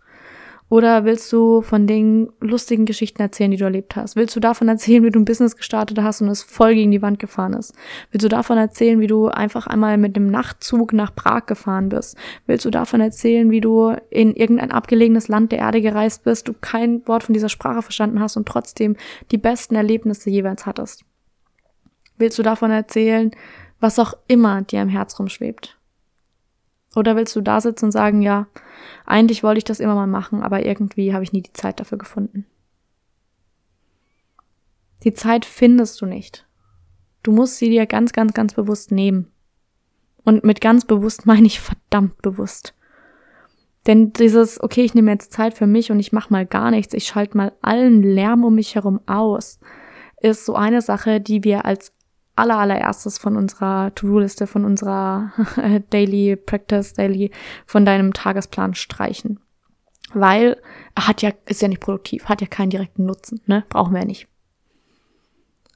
Oder 0.70 1.06
willst 1.06 1.32
du 1.32 1.62
von 1.62 1.88
den 1.88 2.30
lustigen 2.42 2.86
Geschichten 2.86 3.22
erzählen, 3.22 3.52
die 3.52 3.58
du 3.58 3.64
erlebt 3.64 3.96
hast? 3.96 4.18
Willst 4.18 4.36
du 4.36 4.42
davon 4.42 4.68
erzählen, 4.68 5.02
wie 5.04 5.12
du 5.12 5.20
ein 5.20 5.26
Business 5.26 5.56
gestartet 5.56 6.00
hast 6.02 6.22
und 6.22 6.28
es 6.28 6.44
voll 6.44 6.76
gegen 6.76 6.92
die 6.92 7.02
Wand 7.02 7.20
gefahren 7.20 7.54
ist? 7.54 7.74
Willst 8.12 8.26
du 8.26 8.30
davon 8.30 8.58
erzählen, 8.58 9.00
wie 9.00 9.08
du 9.08 9.28
einfach 9.28 9.68
einmal 9.68 9.98
mit 9.98 10.18
dem 10.18 10.28
Nachtzug 10.28 10.92
nach 10.92 11.16
Prag 11.16 11.46
gefahren 11.46 11.88
bist? 11.88 12.18
Willst 12.48 12.66
du 12.66 12.70
davon 12.70 13.00
erzählen, 13.00 13.50
wie 13.50 13.62
du 13.62 13.96
in 14.10 14.34
irgendein 14.34 14.72
abgelegenes 14.72 15.30
Land 15.30 15.54
der 15.54 15.60
Erde 15.60 15.82
gereist 15.82 16.26
bist, 16.26 16.50
du 16.50 16.54
kein 16.54 17.08
Wort 17.08 17.24
von 17.24 17.34
dieser 17.34 17.50
Sprache 17.50 17.82
verstanden 17.82 18.20
hast 18.20 18.36
und 18.36 18.46
trotzdem 18.46 18.98
die 19.32 19.38
besten 19.38 19.76
Erlebnisse 19.76 20.30
jeweils 20.30 20.66
hattest? 20.66 21.06
Willst 22.18 22.38
du 22.40 22.44
davon 22.44 22.72
erzählen, 22.72 23.32
was 23.80 24.00
auch 24.00 24.16
immer 24.28 24.64
dir 24.64 24.82
im 24.82 24.90
Herz 24.90 25.18
rumschwebt? 25.18 25.78
Oder 26.96 27.16
willst 27.16 27.36
du 27.36 27.42
da 27.42 27.62
sitzen 27.62 27.86
und 27.86 27.92
sagen, 27.92 28.22
ja, 28.22 28.48
eigentlich 29.06 29.44
wollte 29.44 29.60
ich 29.60 29.64
das 29.64 29.80
immer 29.80 29.96
mal 29.96 30.08
machen, 30.08 30.42
aber 30.42 30.66
irgendwie 30.66 31.14
habe 31.14 31.24
ich 31.24 31.34
nie 31.34 31.42
die 31.42 31.54
Zeit 31.54 31.80
dafür 31.80 31.98
gefunden. 31.98 32.46
Die 35.04 35.14
Zeit 35.14 35.46
findest 35.46 36.02
du 36.02 36.06
nicht. 36.06 36.48
Du 37.24 37.32
musst 37.32 37.58
sie 37.58 37.70
dir 37.70 37.86
ganz, 37.86 38.14
ganz, 38.14 38.34
ganz 38.34 38.54
bewusst 38.54 38.92
nehmen. 38.92 39.32
Und 40.24 40.44
mit 40.44 40.60
ganz 40.60 40.86
bewusst 40.86 41.26
meine 41.26 41.48
ich 41.48 41.60
verdammt 41.60 42.22
bewusst. 42.22 42.74
Denn 43.86 44.12
dieses, 44.12 44.62
okay, 44.62 44.84
ich 44.84 44.94
nehme 44.94 45.12
jetzt 45.12 45.32
Zeit 45.32 45.54
für 45.54 45.68
mich 45.68 45.92
und 45.92 46.00
ich 46.00 46.12
mache 46.12 46.32
mal 46.32 46.46
gar 46.46 46.72
nichts, 46.72 46.94
ich 46.94 47.06
schalte 47.06 47.38
mal 47.38 47.54
allen 47.62 48.04
Lärm 48.04 48.44
um 48.44 48.56
mich 48.56 48.76
herum 48.76 49.00
aus, 49.06 49.60
ist 50.20 50.46
so 50.46 50.56
eine 50.56 50.82
Sache, 50.82 51.22
die 51.22 51.46
wir 51.46 51.64
als 51.64 51.94
aller, 52.38 52.58
allererstes 52.58 53.18
von 53.18 53.36
unserer 53.36 53.94
To-Do-Liste, 53.96 54.48
von 54.48 54.66
unserer 54.66 55.32
Daily 55.90 56.36
Practice, 56.36 56.94
Daily, 56.94 57.32
von 57.66 57.86
deinem 57.86 58.14
Tagesplan 58.14 58.74
streichen. 58.76 59.40
Weil 60.14 60.58
hat 60.98 61.22
ja, 61.22 61.32
ist 61.46 61.62
ja 61.62 61.68
nicht 61.68 61.82
produktiv, 61.82 62.26
hat 62.26 62.42
ja 62.42 62.48
keinen 62.48 62.70
direkten 62.70 63.06
Nutzen, 63.06 63.42
ne? 63.46 63.66
Brauchen 63.70 63.94
wir 63.94 64.00
ja 64.02 64.06
nicht. 64.06 64.28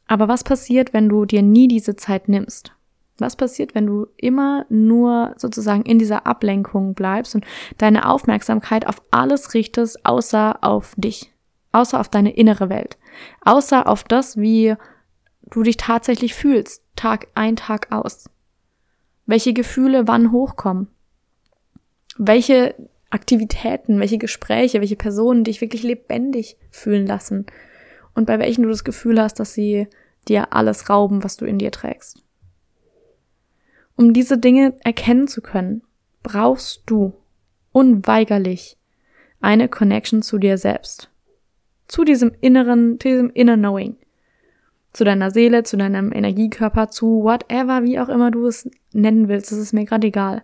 Aber 0.08 0.28
was 0.28 0.44
passiert, 0.44 0.94
wenn 0.94 1.10
du 1.10 1.26
dir 1.26 1.42
nie 1.42 1.68
diese 1.68 1.96
Zeit 1.96 2.28
nimmst? 2.28 2.74
Was 3.18 3.36
passiert, 3.36 3.76
wenn 3.76 3.86
du 3.86 4.08
immer 4.18 4.66
nur 4.70 5.36
sozusagen 5.38 5.84
in 5.84 6.00
dieser 6.00 6.26
Ablenkung 6.26 6.96
bleibst 6.96 7.36
und 7.36 7.46
deine 7.78 8.10
Aufmerksamkeit 8.10 8.88
auf 8.88 9.02
alles 9.12 9.54
richtest, 9.54 10.06
außer 10.06 10.58
auf 10.62 10.96
dich, 10.98 11.32
außer 11.72 12.00
auf 12.00 12.10
deine 12.10 12.32
innere 12.36 12.70
Welt, 12.70 12.98
außer 13.46 13.88
auf 13.88 14.04
das, 14.04 14.38
wie 14.38 14.76
du 15.52 15.62
dich 15.62 15.78
tatsächlich 15.78 16.34
fühlst, 16.34 16.84
Tag 16.96 17.28
ein, 17.36 17.56
Tag 17.56 17.92
aus. 17.92 18.30
Welche 19.28 19.54
Gefühle 19.54 20.08
wann 20.08 20.32
hochkommen. 20.32 20.88
Welche 22.18 22.76
Aktivitäten, 23.12 24.00
welche 24.00 24.18
Gespräche, 24.18 24.80
welche 24.80 24.96
Personen 24.96 25.44
dich 25.44 25.62
wirklich 25.62 25.84
lebendig 25.84 26.58
fühlen 26.72 27.06
lassen. 27.06 27.46
Und 28.16 28.26
bei 28.26 28.40
welchen 28.40 28.64
du 28.64 28.70
das 28.70 28.84
Gefühl 28.84 29.22
hast, 29.22 29.40
dass 29.40 29.54
sie 29.54 29.88
dir 30.28 30.54
alles 30.54 30.90
rauben, 30.90 31.24
was 31.24 31.38
du 31.38 31.46
in 31.46 31.60
dir 31.60 31.72
trägst. 31.72 32.24
Um 33.96 34.14
diese 34.14 34.38
Dinge 34.38 34.74
erkennen 34.84 35.28
zu 35.28 35.42
können, 35.42 35.84
brauchst 36.24 36.84
du 36.86 37.14
unweigerlich 37.72 38.78
eine 39.42 39.68
Connection 39.68 40.22
zu 40.22 40.38
dir 40.38 40.58
selbst. 40.58 41.10
Zu 41.88 42.04
diesem 42.04 42.32
inneren, 42.40 43.00
zu 43.00 43.10
diesem 43.10 43.30
inner 43.32 43.58
Knowing. 43.58 43.98
Zu 44.94 45.04
deiner 45.06 45.32
Seele, 45.32 45.64
zu 45.64 45.78
deinem 45.78 46.12
Energiekörper, 46.12 46.90
zu 46.90 47.24
whatever, 47.24 47.84
wie 47.84 48.00
auch 48.00 48.10
immer 48.10 48.32
du 48.32 48.46
es 48.48 48.70
nennen 48.94 49.28
willst. 49.28 49.52
Das 49.52 49.60
ist 49.60 49.74
mir 49.74 49.86
gerade 49.86 50.08
egal. 50.08 50.44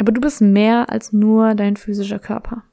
Aber 0.00 0.12
du 0.12 0.20
bist 0.20 0.40
mehr 0.40 0.90
als 0.90 1.12
nur 1.12 1.54
dein 1.54 1.76
physischer 1.76 2.18
Körper. 2.18 2.64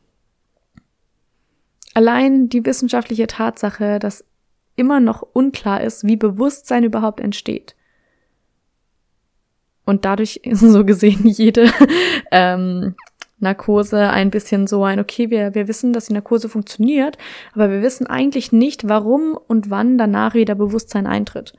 Allein 1.93 2.49
die 2.49 2.65
wissenschaftliche 2.65 3.27
Tatsache, 3.27 3.99
dass 3.99 4.25
immer 4.75 4.99
noch 4.99 5.21
unklar 5.21 5.81
ist, 5.81 6.05
wie 6.05 6.15
Bewusstsein 6.15 6.83
überhaupt 6.83 7.19
entsteht. 7.19 7.75
Und 9.85 10.05
dadurch 10.05 10.41
so 10.51 10.85
gesehen 10.85 11.27
jede 11.27 11.69
ähm, 12.31 12.95
Narkose 13.41 14.09
ein 14.09 14.29
bisschen 14.29 14.67
so 14.67 14.83
ein, 14.83 14.99
okay, 14.99 15.29
wir, 15.29 15.53
wir 15.55 15.67
wissen, 15.67 15.93
dass 15.93 16.05
die 16.05 16.13
Narkose 16.13 16.49
funktioniert, 16.49 17.17
aber 17.53 17.69
wir 17.69 17.81
wissen 17.81 18.07
eigentlich 18.07 18.51
nicht, 18.51 18.87
warum 18.87 19.37
und 19.47 19.69
wann 19.69 19.97
danach 19.97 20.33
wieder 20.33 20.55
Bewusstsein 20.55 21.07
eintritt. 21.07 21.53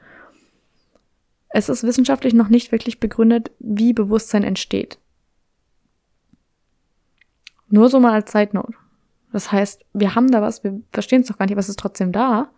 Es 1.49 1.69
ist 1.69 1.83
wissenschaftlich 1.83 2.33
noch 2.33 2.49
nicht 2.49 2.73
wirklich 2.73 2.99
begründet, 2.99 3.51
wie 3.59 3.93
Bewusstsein 3.93 4.43
entsteht. 4.43 4.99
Nur 7.69 7.89
so 7.89 8.01
mal 8.01 8.13
als 8.13 8.33
Side 8.33 8.51
Note. 8.53 8.75
Das 9.33 9.51
heißt, 9.51 9.85
wir 9.93 10.15
haben 10.15 10.31
da 10.31 10.43
was, 10.43 10.63
wir 10.63 10.81
verstehen 10.93 11.23
es 11.23 11.29
doch 11.29 11.39
gar 11.39 11.47
nicht, 11.47 11.53
aber 11.53 11.61
es 11.61 11.69
ist 11.69 11.79
trotzdem 11.79 12.13
da. 12.13 12.51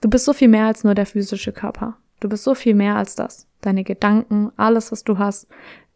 Du 0.00 0.08
bist 0.08 0.24
so 0.24 0.32
viel 0.32 0.48
mehr 0.48 0.66
als 0.66 0.82
nur 0.82 0.94
der 0.94 1.06
physische 1.06 1.52
Körper. 1.52 1.98
Du 2.20 2.28
bist 2.28 2.44
so 2.44 2.54
viel 2.54 2.74
mehr 2.74 2.96
als 2.96 3.16
das. 3.16 3.46
Deine 3.60 3.84
Gedanken, 3.84 4.50
alles, 4.56 4.92
was 4.92 5.04
du 5.04 5.18
hast, 5.18 5.46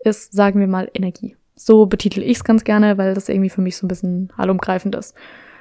ist, 0.01 0.35
sagen 0.35 0.61
wir 0.61 0.67
mal, 0.67 0.91
Energie. 0.93 1.38
So 1.59 1.87
betitel 1.87 2.23
ich 2.23 2.39
es 2.39 2.45
ganz 2.45 2.63
gerne, 2.63 2.99
weil 2.99 3.15
das 3.15 3.29
irgendwie 3.29 3.51
für 3.51 3.61
mich 3.61 3.77
so 3.77 3.85
ein 3.85 3.89
bisschen 3.89 4.33
allumgreifend 4.37 4.95
ist. 4.95 5.15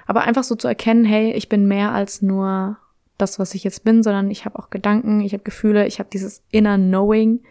Aber 0.05 0.21
einfach 0.21 0.43
so 0.43 0.55
zu 0.55 0.67
erkennen, 0.67 1.05
hey, 1.05 1.33
ich 1.33 1.49
bin 1.49 1.67
mehr 1.67 1.91
als 1.91 2.21
nur 2.21 2.77
das, 3.17 3.39
was 3.39 3.55
ich 3.55 3.63
jetzt 3.63 3.83
bin, 3.83 4.03
sondern 4.03 4.29
ich 4.29 4.45
habe 4.45 4.59
auch 4.59 4.69
Gedanken, 4.69 5.21
ich 5.21 5.33
habe 5.33 5.43
Gefühle, 5.43 5.87
ich 5.87 5.99
habe 5.99 6.09
dieses 6.13 6.43
inner 6.51 6.77
Knowing, 6.77 7.41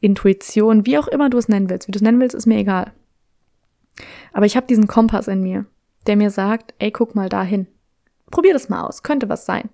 Intuition, 0.00 0.86
wie 0.86 0.98
auch 0.98 1.06
immer 1.06 1.30
du 1.30 1.38
es 1.38 1.48
nennen 1.48 1.70
willst. 1.70 1.86
Wie 1.86 1.92
du 1.92 1.98
es 1.98 2.02
nennen 2.02 2.20
willst, 2.20 2.34
ist 2.34 2.46
mir 2.46 2.58
egal. 2.58 2.92
Aber 4.32 4.46
ich 4.46 4.56
habe 4.56 4.66
diesen 4.66 4.88
Kompass 4.88 5.28
in 5.28 5.42
mir, 5.42 5.64
der 6.06 6.16
mir 6.16 6.30
sagt, 6.30 6.74
ey, 6.78 6.90
guck 6.90 7.14
mal 7.14 7.28
dahin. 7.28 7.68
Probier 8.30 8.52
das 8.52 8.68
mal 8.68 8.82
aus, 8.82 9.02
könnte 9.02 9.28
was 9.28 9.46
sein. 9.46 9.70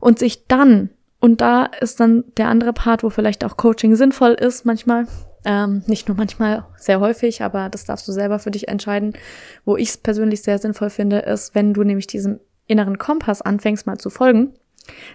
Und 0.00 0.18
sich 0.18 0.46
dann, 0.46 0.90
und 1.20 1.40
da 1.40 1.64
ist 1.64 1.98
dann 2.00 2.24
der 2.36 2.48
andere 2.48 2.72
Part, 2.72 3.02
wo 3.02 3.10
vielleicht 3.10 3.44
auch 3.44 3.56
Coaching 3.56 3.96
sinnvoll 3.96 4.32
ist, 4.32 4.64
manchmal, 4.64 5.06
ähm, 5.44 5.82
nicht 5.86 6.08
nur 6.08 6.16
manchmal, 6.16 6.66
sehr 6.76 7.00
häufig, 7.00 7.42
aber 7.42 7.68
das 7.68 7.84
darfst 7.84 8.06
du 8.06 8.12
selber 8.12 8.38
für 8.38 8.50
dich 8.50 8.68
entscheiden. 8.68 9.14
Wo 9.64 9.76
ich 9.76 9.90
es 9.90 9.96
persönlich 9.96 10.42
sehr 10.42 10.58
sinnvoll 10.58 10.90
finde, 10.90 11.20
ist, 11.20 11.54
wenn 11.54 11.72
du 11.72 11.82
nämlich 11.82 12.06
diesem 12.06 12.40
inneren 12.66 12.98
Kompass 12.98 13.42
anfängst 13.42 13.86
mal 13.86 13.98
zu 13.98 14.10
folgen, 14.10 14.54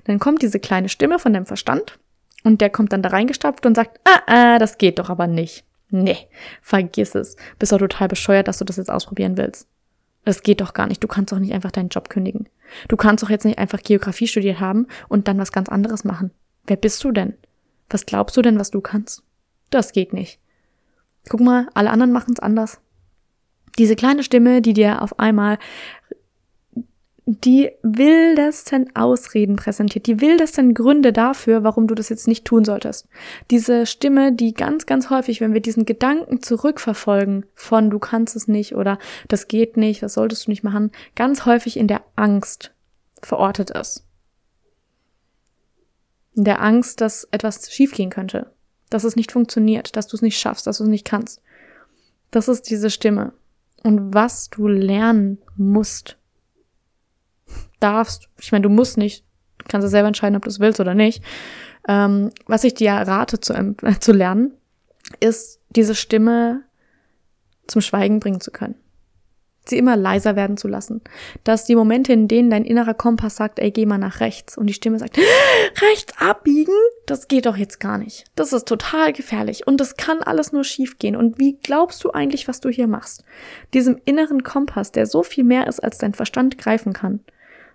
dann 0.06 0.20
kommt 0.20 0.42
diese 0.42 0.60
kleine 0.60 0.90
Stimme 0.90 1.20
von 1.20 1.34
deinem 1.34 1.46
Verstand 1.46 2.00
und 2.44 2.62
der 2.62 2.70
kommt 2.70 2.94
dann 2.94 3.02
da 3.02 3.10
reingestapft 3.10 3.66
und 3.66 3.76
sagt, 3.76 4.00
ah, 4.06 4.22
ah, 4.28 4.60
das 4.60 4.78
geht 4.78 5.00
doch 5.00 5.10
aber 5.10 5.28
nicht. 5.28 5.66
Nee, 5.90 6.18
vergiss 6.62 7.16
es. 7.16 7.36
Bist 7.60 7.72
doch 7.72 7.78
total 7.78 8.08
bescheuert, 8.08 8.48
dass 8.48 8.58
du 8.58 8.66
das 8.66 8.78
jetzt 8.78 8.92
ausprobieren 8.92 9.38
willst. 9.38 9.68
Das 10.26 10.42
geht 10.42 10.60
doch 10.60 10.74
gar 10.74 10.88
nicht. 10.88 11.04
Du 11.04 11.08
kannst 11.08 11.32
doch 11.32 11.40
nicht 11.40 11.54
einfach 11.54 11.72
deinen 11.72 11.90
Job 11.90 12.10
kündigen. 12.10 12.50
Du 12.88 12.98
kannst 12.98 13.24
doch 13.24 13.30
jetzt 13.30 13.46
nicht 13.46 13.60
einfach 13.60 13.82
Geografie 13.82 14.28
studiert 14.28 14.60
haben 14.60 14.88
und 15.08 15.28
dann 15.28 15.38
was 15.38 15.52
ganz 15.52 15.70
anderes 15.70 16.04
machen. 16.04 16.32
Wer 16.66 16.78
bist 16.78 17.04
du 17.04 17.12
denn? 17.12 17.36
Was 17.90 18.08
glaubst 18.08 18.36
du 18.36 18.42
denn, 18.42 18.60
was 18.60 18.72
du 18.72 18.82
kannst? 18.82 19.22
Das 19.70 19.92
geht 19.92 20.14
nicht. 20.14 20.40
Guck 21.30 21.42
mal, 21.42 21.68
alle 21.74 21.90
anderen 21.90 22.12
machen 22.12 22.34
es 22.34 22.40
anders. 22.40 22.80
Diese 23.78 23.96
kleine 23.96 24.24
Stimme, 24.24 24.62
die 24.62 24.74
dir 24.74 25.02
auf 25.02 25.20
einmal 25.20 25.58
die 27.28 27.72
wildesten 27.82 28.96
Ausreden 28.96 29.56
präsentiert, 29.56 30.06
die 30.06 30.22
wildesten 30.22 30.76
Gründe 30.76 31.12
dafür, 31.12 31.64
warum 31.64 31.88
du 31.88 31.96
das 31.96 32.10
jetzt 32.10 32.28
nicht 32.28 32.46
tun 32.46 32.64
solltest. 32.64 33.08
Diese 33.50 33.88
Stimme, 33.88 34.32
die 34.32 34.54
ganz, 34.54 34.86
ganz 34.86 35.10
häufig, 35.10 35.42
wenn 35.42 35.54
wir 35.54 35.62
diesen 35.62 35.86
Gedanken 35.86 36.44
zurückverfolgen 36.44 37.48
von 37.56 37.90
du 37.90 37.98
kannst 37.98 38.36
es 38.36 38.48
nicht 38.48 38.76
oder 38.76 39.00
das 39.28 39.48
geht 39.48 39.76
nicht, 39.76 40.04
das 40.04 40.14
solltest 40.14 40.46
du 40.46 40.52
nicht 40.52 40.64
machen, 40.64 40.92
ganz 41.16 41.46
häufig 41.46 41.78
in 41.78 41.88
der 41.88 42.04
Angst 42.16 42.74
verortet 43.24 43.72
ist. 43.72 44.06
In 46.36 46.44
der 46.44 46.62
Angst, 46.62 47.02
dass 47.02 47.28
etwas 47.32 47.72
schiefgehen 47.72 48.12
könnte, 48.12 48.52
dass 48.96 49.04
es 49.04 49.18
nicht 49.18 49.34
funktioniert, 49.34 49.98
dass 49.98 50.08
du 50.08 50.16
es 50.16 50.22
nicht 50.22 50.40
schaffst, 50.40 50.68
dass 50.68 50.78
du 50.78 50.86
es 50.86 50.90
nicht 50.90 51.06
kannst. 51.06 51.42
Das 52.32 52.48
ist 52.48 52.70
diese 52.70 52.90
Stimme. 52.90 53.34
Und 53.84 54.14
was 54.14 54.50
du 54.50 54.70
lernen 54.70 55.38
musst, 55.58 56.18
darfst, 57.82 58.30
ich 58.40 58.54
meine, 58.54 58.64
du 58.64 58.70
musst 58.70 58.98
nicht, 58.98 59.26
du 59.58 59.66
kannst 59.68 59.84
ja 59.84 59.90
selber 59.90 60.08
entscheiden, 60.08 60.38
ob 60.38 60.44
du 60.44 60.50
es 60.50 60.62
willst 60.62 60.80
oder 60.80 60.94
nicht. 60.94 61.22
Ähm, 61.90 62.32
was 62.48 62.64
ich 62.64 62.74
dir 62.74 62.94
rate 62.94 63.42
zu, 63.42 63.54
äh, 63.54 64.00
zu 64.00 64.14
lernen, 64.14 64.54
ist 65.20 65.60
diese 65.72 65.94
Stimme 65.94 66.64
zum 67.68 67.82
Schweigen 67.82 68.22
bringen 68.22 68.40
zu 68.40 68.52
können. 68.52 68.76
Sie 69.68 69.78
immer 69.78 69.96
leiser 69.96 70.36
werden 70.36 70.58
zu 70.58 70.68
lassen. 70.68 71.02
Dass 71.44 71.66
die 71.66 71.76
Momente, 71.76 72.14
in 72.14 72.28
denen 72.28 72.50
dein 72.50 72.66
innerer 72.66 72.94
Kompass 72.94 73.36
sagt, 73.36 73.60
ey, 73.60 73.72
geh 73.72 73.86
mal 73.86 73.98
nach 73.98 74.20
rechts 74.20 74.58
und 74.58 74.68
die 74.68 74.74
Stimme 74.74 75.00
sagt, 75.00 75.18
rechts 75.82 76.14
abbiegen, 76.20 76.74
das 77.06 77.28
geht 77.28 77.46
doch 77.46 77.58
jetzt 77.58 77.80
gar 77.80 77.98
nicht. 77.98 78.26
Das 78.36 78.54
ist 78.54 78.68
total 78.68 79.14
gefährlich 79.14 79.68
und 79.68 79.82
das 79.82 79.98
kann 79.98 80.22
alles 80.22 80.52
nur 80.52 80.64
schief 80.64 81.00
gehen. 81.00 81.16
Und 81.16 81.40
wie 81.40 81.58
glaubst 81.58 82.04
du 82.04 82.12
eigentlich, 82.12 82.48
was 82.48 82.60
du 82.60 82.70
hier 82.70 82.88
machst? 82.88 83.24
Diesem 83.74 84.00
inneren 84.06 84.44
Kompass, 84.44 84.92
der 84.92 85.06
so 85.06 85.24
viel 85.24 85.44
mehr 85.44 85.68
ist, 85.68 85.84
als 85.84 85.98
dein 85.98 86.14
Verstand 86.14 86.58
greifen 86.58 86.94
kann 86.94 87.22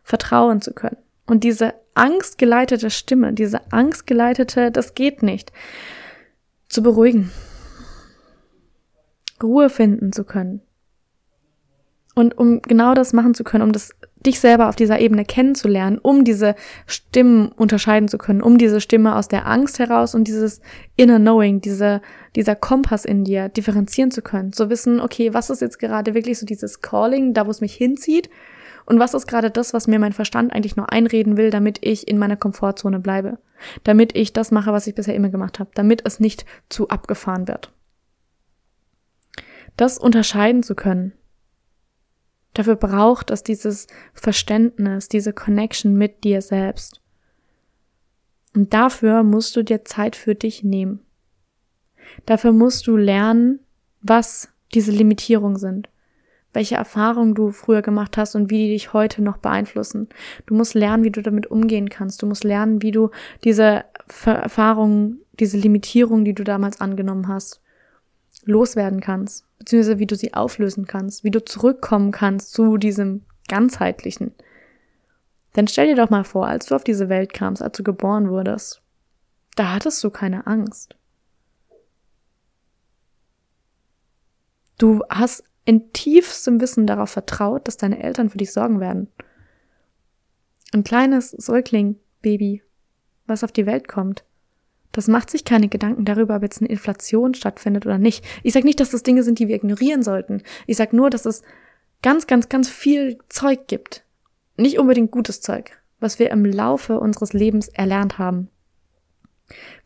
vertrauen 0.02 0.60
zu 0.60 0.72
können. 0.72 0.96
Und 1.26 1.44
diese 1.44 1.74
angstgeleitete 1.94 2.90
Stimme, 2.90 3.32
diese 3.32 3.72
angstgeleitete, 3.72 4.70
das 4.70 4.94
geht 4.94 5.22
nicht, 5.22 5.52
zu 6.68 6.82
beruhigen, 6.82 7.30
Ruhe 9.42 9.70
finden 9.70 10.12
zu 10.12 10.24
können. 10.24 10.62
Und 12.20 12.36
um 12.36 12.60
genau 12.60 12.92
das 12.92 13.14
machen 13.14 13.32
zu 13.32 13.44
können, 13.44 13.64
um 13.64 13.72
das 13.72 13.92
dich 14.26 14.40
selber 14.40 14.68
auf 14.68 14.76
dieser 14.76 15.00
Ebene 15.00 15.24
kennenzulernen, 15.24 15.98
um 15.98 16.24
diese 16.24 16.54
Stimmen 16.86 17.48
unterscheiden 17.48 18.08
zu 18.08 18.18
können, 18.18 18.42
um 18.42 18.58
diese 18.58 18.82
Stimme 18.82 19.16
aus 19.16 19.28
der 19.28 19.46
Angst 19.46 19.78
heraus 19.78 20.14
und 20.14 20.28
dieses 20.28 20.60
inner 20.96 21.18
Knowing, 21.18 21.62
diese, 21.62 22.02
dieser 22.36 22.54
Kompass 22.54 23.06
in 23.06 23.24
dir 23.24 23.48
differenzieren 23.48 24.10
zu 24.10 24.20
können, 24.20 24.52
zu 24.52 24.68
wissen, 24.68 25.00
okay, 25.00 25.32
was 25.32 25.48
ist 25.48 25.62
jetzt 25.62 25.78
gerade 25.78 26.12
wirklich 26.12 26.38
so 26.38 26.44
dieses 26.44 26.82
Calling, 26.82 27.32
da 27.32 27.46
wo 27.46 27.50
es 27.50 27.62
mich 27.62 27.74
hinzieht 27.74 28.28
und 28.84 28.98
was 28.98 29.14
ist 29.14 29.26
gerade 29.26 29.50
das, 29.50 29.72
was 29.72 29.86
mir 29.86 29.98
mein 29.98 30.12
Verstand 30.12 30.52
eigentlich 30.52 30.76
nur 30.76 30.92
einreden 30.92 31.38
will, 31.38 31.48
damit 31.48 31.78
ich 31.80 32.06
in 32.06 32.18
meiner 32.18 32.36
Komfortzone 32.36 33.00
bleibe? 33.00 33.38
Damit 33.84 34.14
ich 34.14 34.34
das 34.34 34.50
mache, 34.50 34.72
was 34.72 34.86
ich 34.86 34.94
bisher 34.94 35.14
immer 35.14 35.30
gemacht 35.30 35.60
habe, 35.60 35.70
damit 35.74 36.02
es 36.04 36.20
nicht 36.20 36.44
zu 36.68 36.88
abgefahren 36.88 37.48
wird. 37.48 37.72
Das 39.78 39.96
unterscheiden 39.96 40.62
zu 40.62 40.74
können, 40.74 41.12
dafür 42.54 42.76
braucht 42.76 43.30
es 43.30 43.42
dieses 43.42 43.86
Verständnis, 44.12 45.08
diese 45.08 45.32
Connection 45.32 45.94
mit 45.94 46.24
dir 46.24 46.42
selbst. 46.42 47.00
Und 48.54 48.74
dafür 48.74 49.22
musst 49.22 49.54
du 49.56 49.62
dir 49.62 49.84
Zeit 49.84 50.16
für 50.16 50.34
dich 50.34 50.64
nehmen. 50.64 51.00
Dafür 52.26 52.52
musst 52.52 52.86
du 52.86 52.96
lernen, 52.96 53.60
was 54.02 54.48
diese 54.74 54.90
Limitierungen 54.90 55.58
sind 55.58 55.88
welche 56.52 56.74
Erfahrungen 56.74 57.34
du 57.34 57.50
früher 57.50 57.82
gemacht 57.82 58.16
hast 58.16 58.34
und 58.34 58.50
wie 58.50 58.66
die 58.66 58.72
dich 58.72 58.92
heute 58.92 59.22
noch 59.22 59.38
beeinflussen. 59.38 60.08
Du 60.46 60.54
musst 60.54 60.74
lernen, 60.74 61.04
wie 61.04 61.10
du 61.10 61.22
damit 61.22 61.46
umgehen 61.46 61.88
kannst. 61.88 62.22
Du 62.22 62.26
musst 62.26 62.44
lernen, 62.44 62.82
wie 62.82 62.90
du 62.90 63.10
diese 63.44 63.84
Erfahrungen, 64.24 65.20
diese 65.38 65.58
Limitierungen, 65.58 66.24
die 66.24 66.34
du 66.34 66.42
damals 66.42 66.80
angenommen 66.80 67.28
hast, 67.28 67.60
loswerden 68.44 69.00
kannst, 69.00 69.46
beziehungsweise 69.60 69.98
wie 70.00 70.06
du 70.06 70.16
sie 70.16 70.34
auflösen 70.34 70.86
kannst, 70.86 71.22
wie 71.22 71.30
du 71.30 71.44
zurückkommen 71.44 72.10
kannst 72.10 72.52
zu 72.52 72.78
diesem 72.78 73.24
ganzheitlichen. 73.46 74.34
Denn 75.54 75.68
stell 75.68 75.86
dir 75.86 75.96
doch 75.96 76.10
mal 76.10 76.24
vor, 76.24 76.46
als 76.46 76.66
du 76.66 76.74
auf 76.74 76.82
diese 76.82 77.08
Welt 77.08 77.34
kamst, 77.34 77.62
als 77.62 77.76
du 77.76 77.82
geboren 77.82 78.30
wurdest, 78.30 78.82
da 79.56 79.72
hattest 79.72 80.02
du 80.02 80.10
keine 80.10 80.46
Angst. 80.46 80.96
Du 84.78 85.02
hast 85.10 85.44
in 85.66 85.92
tiefstem 85.92 86.60
Wissen 86.60 86.86
darauf 86.86 87.10
vertraut, 87.10 87.68
dass 87.68 87.76
deine 87.76 88.02
Eltern 88.02 88.30
für 88.30 88.38
dich 88.38 88.52
sorgen 88.52 88.80
werden. 88.80 89.08
Ein 90.72 90.84
kleines 90.84 91.32
Säugling-Baby, 91.32 92.62
was 93.26 93.44
auf 93.44 93.52
die 93.52 93.66
Welt 93.66 93.88
kommt, 93.88 94.24
das 94.92 95.08
macht 95.08 95.30
sich 95.30 95.44
keine 95.44 95.68
Gedanken 95.68 96.04
darüber, 96.04 96.36
ob 96.36 96.42
jetzt 96.42 96.60
eine 96.60 96.70
Inflation 96.70 97.34
stattfindet 97.34 97.86
oder 97.86 97.98
nicht. 97.98 98.24
Ich 98.42 98.52
sage 98.52 98.66
nicht, 98.66 98.80
dass 98.80 98.90
das 98.90 99.02
Dinge 99.02 99.22
sind, 99.22 99.38
die 99.38 99.48
wir 99.48 99.56
ignorieren 99.56 100.02
sollten. 100.02 100.42
Ich 100.66 100.76
sage 100.76 100.96
nur, 100.96 101.10
dass 101.10 101.26
es 101.26 101.42
ganz, 102.02 102.26
ganz, 102.26 102.48
ganz 102.48 102.68
viel 102.68 103.18
Zeug 103.28 103.66
gibt. 103.68 104.04
Nicht 104.56 104.78
unbedingt 104.78 105.10
gutes 105.10 105.40
Zeug. 105.40 105.80
was 106.00 106.18
wir 106.18 106.30
im 106.30 106.44
Laufe 106.44 106.98
unseres 106.98 107.32
Lebens 107.32 107.68
erlernt 107.68 108.18
haben. 108.18 108.48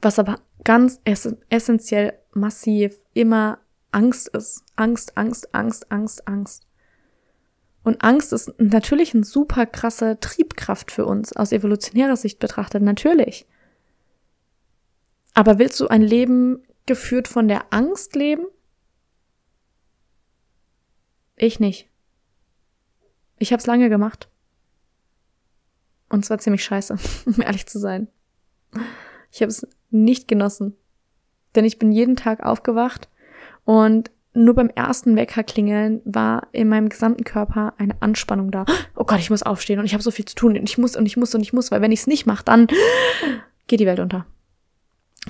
Was 0.00 0.18
aber 0.18 0.36
ganz 0.62 1.00
ess 1.04 1.34
essentiell 1.50 2.14
massiv 2.32 2.98
immer 3.12 3.58
Angst 3.90 4.28
ist. 4.28 4.64
Angst, 4.76 5.16
Angst, 5.16 5.54
Angst, 5.54 5.90
Angst, 5.90 6.26
Angst. 6.28 6.66
Und 7.82 8.02
Angst 8.02 8.32
ist 8.32 8.52
natürlich 8.58 9.14
eine 9.14 9.24
super 9.24 9.66
krasse 9.66 10.18
Triebkraft 10.18 10.90
für 10.90 11.04
uns 11.04 11.34
aus 11.34 11.52
evolutionärer 11.52 12.16
Sicht 12.16 12.38
betrachtet, 12.38 12.82
natürlich. 12.82 13.46
Aber 15.34 15.58
willst 15.58 15.80
du 15.80 15.88
ein 15.88 16.02
Leben 16.02 16.62
geführt 16.86 17.28
von 17.28 17.48
der 17.48 17.72
Angst 17.72 18.14
leben? 18.14 18.46
Ich 21.36 21.58
nicht. 21.58 21.88
Ich 23.38 23.52
habe 23.52 23.60
es 23.60 23.66
lange 23.66 23.88
gemacht. 23.88 24.28
Und 26.08 26.24
zwar 26.24 26.38
ziemlich 26.38 26.64
scheiße, 26.64 26.96
um 27.26 27.42
ehrlich 27.42 27.66
zu 27.66 27.78
sein. 27.78 28.08
Ich 29.32 29.42
habe 29.42 29.50
es 29.50 29.66
nicht 29.90 30.28
genossen. 30.28 30.76
Denn 31.54 31.64
ich 31.64 31.78
bin 31.78 31.92
jeden 31.92 32.16
Tag 32.16 32.42
aufgewacht 32.42 33.08
und 33.64 34.10
nur 34.36 34.54
beim 34.54 34.68
ersten 34.68 35.14
Weckerklingeln 35.14 36.02
war 36.04 36.48
in 36.50 36.68
meinem 36.68 36.88
gesamten 36.88 37.22
Körper 37.22 37.74
eine 37.78 37.94
Anspannung 38.00 38.50
da. 38.50 38.64
Oh 38.96 39.04
Gott, 39.04 39.20
ich 39.20 39.30
muss 39.30 39.44
aufstehen 39.44 39.78
und 39.78 39.84
ich 39.84 39.94
habe 39.94 40.02
so 40.02 40.10
viel 40.10 40.24
zu 40.24 40.34
tun 40.34 40.58
und 40.58 40.68
ich 40.68 40.76
muss 40.76 40.96
und 40.96 41.06
ich 41.06 41.16
muss 41.16 41.34
und 41.34 41.40
ich 41.40 41.52
muss, 41.52 41.70
weil 41.70 41.80
wenn 41.80 41.92
ich 41.92 42.00
es 42.00 42.06
nicht 42.08 42.26
mache, 42.26 42.44
dann 42.44 42.66
geht 43.68 43.78
die 43.78 43.86
Welt 43.86 44.00
unter. 44.00 44.26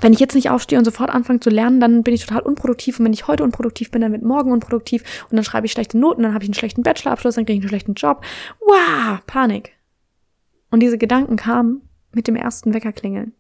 Wenn 0.01 0.13
ich 0.13 0.19
jetzt 0.19 0.35
nicht 0.35 0.51
aufstehe 0.51 0.79
und 0.79 0.85
sofort 0.85 1.11
anfange 1.11 1.41
zu 1.41 1.51
lernen, 1.51 1.81
dann 1.81 2.03
bin 2.03 2.15
ich 2.15 2.27
total 2.27 2.43
unproduktiv. 2.43 2.99
Und 2.99 3.05
wenn 3.05 3.13
ich 3.13 3.29
heute 3.29 3.45
unproduktiv 3.45 3.91
bin, 3.91 4.03
dann 4.03 4.13
wird 4.13 4.23
morgen 4.23 4.51
unproduktiv. 4.51 5.05
Und 5.31 5.37
dann 5.37 5.45
schreibe 5.45 5.67
ich 5.67 5.73
schlechte 5.73 5.99
Noten, 5.99 6.23
dann 6.23 6.35
habe 6.35 6.43
ich 6.45 6.49
einen 6.49 6.55
schlechten 6.55 6.83
Bachelorabschluss, 6.83 7.37
dann 7.37 7.47
kriege 7.47 7.59
ich 7.59 7.63
einen 7.63 7.69
schlechten 7.69 7.95
Job. 7.95 8.25
Wow, 8.61 9.21
Panik. 9.27 9.73
Und 10.71 10.81
diese 10.81 10.99
Gedanken 10.99 11.37
kamen 11.37 11.89
mit 12.13 12.27
dem 12.27 12.37
ersten 12.37 12.75
Weckerklingeln 12.75 13.33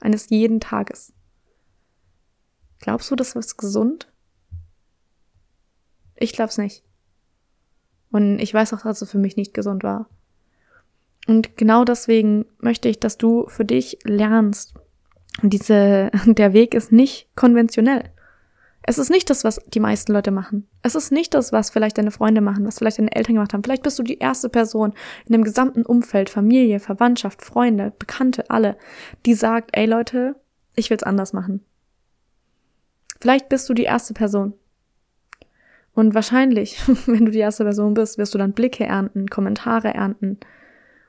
eines 0.00 0.28
jeden 0.28 0.60
Tages. 0.60 1.12
Glaubst 2.80 3.10
du, 3.10 3.16
das 3.16 3.34
ist 3.34 3.56
gesund? 3.56 4.08
Ich 6.16 6.32
glaub's 6.32 6.58
nicht. 6.58 6.82
Und 8.10 8.38
ich 8.38 8.52
weiß 8.52 8.74
auch, 8.74 8.82
dass 8.82 9.00
es 9.00 9.10
für 9.10 9.18
mich 9.18 9.36
nicht 9.36 9.54
gesund 9.54 9.82
war. 9.82 10.08
Und 11.26 11.56
genau 11.56 11.84
deswegen 11.84 12.44
möchte 12.58 12.88
ich, 12.88 13.00
dass 13.00 13.16
du 13.16 13.46
für 13.48 13.64
dich 13.64 13.98
lernst. 14.04 14.74
Und 15.40 15.52
diese, 15.52 16.10
der 16.26 16.52
Weg 16.52 16.74
ist 16.74 16.92
nicht 16.92 17.28
konventionell. 17.36 18.10
Es 18.84 18.98
ist 18.98 19.10
nicht 19.10 19.30
das, 19.30 19.44
was 19.44 19.60
die 19.68 19.80
meisten 19.80 20.12
Leute 20.12 20.32
machen. 20.32 20.66
Es 20.82 20.96
ist 20.96 21.12
nicht 21.12 21.34
das, 21.34 21.52
was 21.52 21.70
vielleicht 21.70 21.98
deine 21.98 22.10
Freunde 22.10 22.40
machen, 22.40 22.66
was 22.66 22.78
vielleicht 22.78 22.98
deine 22.98 23.14
Eltern 23.14 23.36
gemacht 23.36 23.52
haben. 23.52 23.62
Vielleicht 23.62 23.84
bist 23.84 23.98
du 23.98 24.02
die 24.02 24.18
erste 24.18 24.48
Person 24.48 24.92
in 25.24 25.32
dem 25.32 25.44
gesamten 25.44 25.86
Umfeld, 25.86 26.28
Familie, 26.28 26.80
Verwandtschaft, 26.80 27.42
Freunde, 27.42 27.92
Bekannte, 27.98 28.50
alle, 28.50 28.76
die 29.24 29.34
sagt, 29.34 29.70
ey 29.76 29.86
Leute, 29.86 30.34
ich 30.74 30.90
will's 30.90 31.04
anders 31.04 31.32
machen. 31.32 31.64
Vielleicht 33.20 33.48
bist 33.48 33.68
du 33.68 33.74
die 33.74 33.84
erste 33.84 34.14
Person. 34.14 34.54
Und 35.94 36.14
wahrscheinlich, 36.14 36.80
wenn 37.06 37.24
du 37.24 37.30
die 37.30 37.38
erste 37.38 37.62
Person 37.62 37.94
bist, 37.94 38.18
wirst 38.18 38.34
du 38.34 38.38
dann 38.38 38.52
Blicke 38.52 38.84
ernten, 38.84 39.28
Kommentare 39.28 39.94
ernten, 39.94 40.40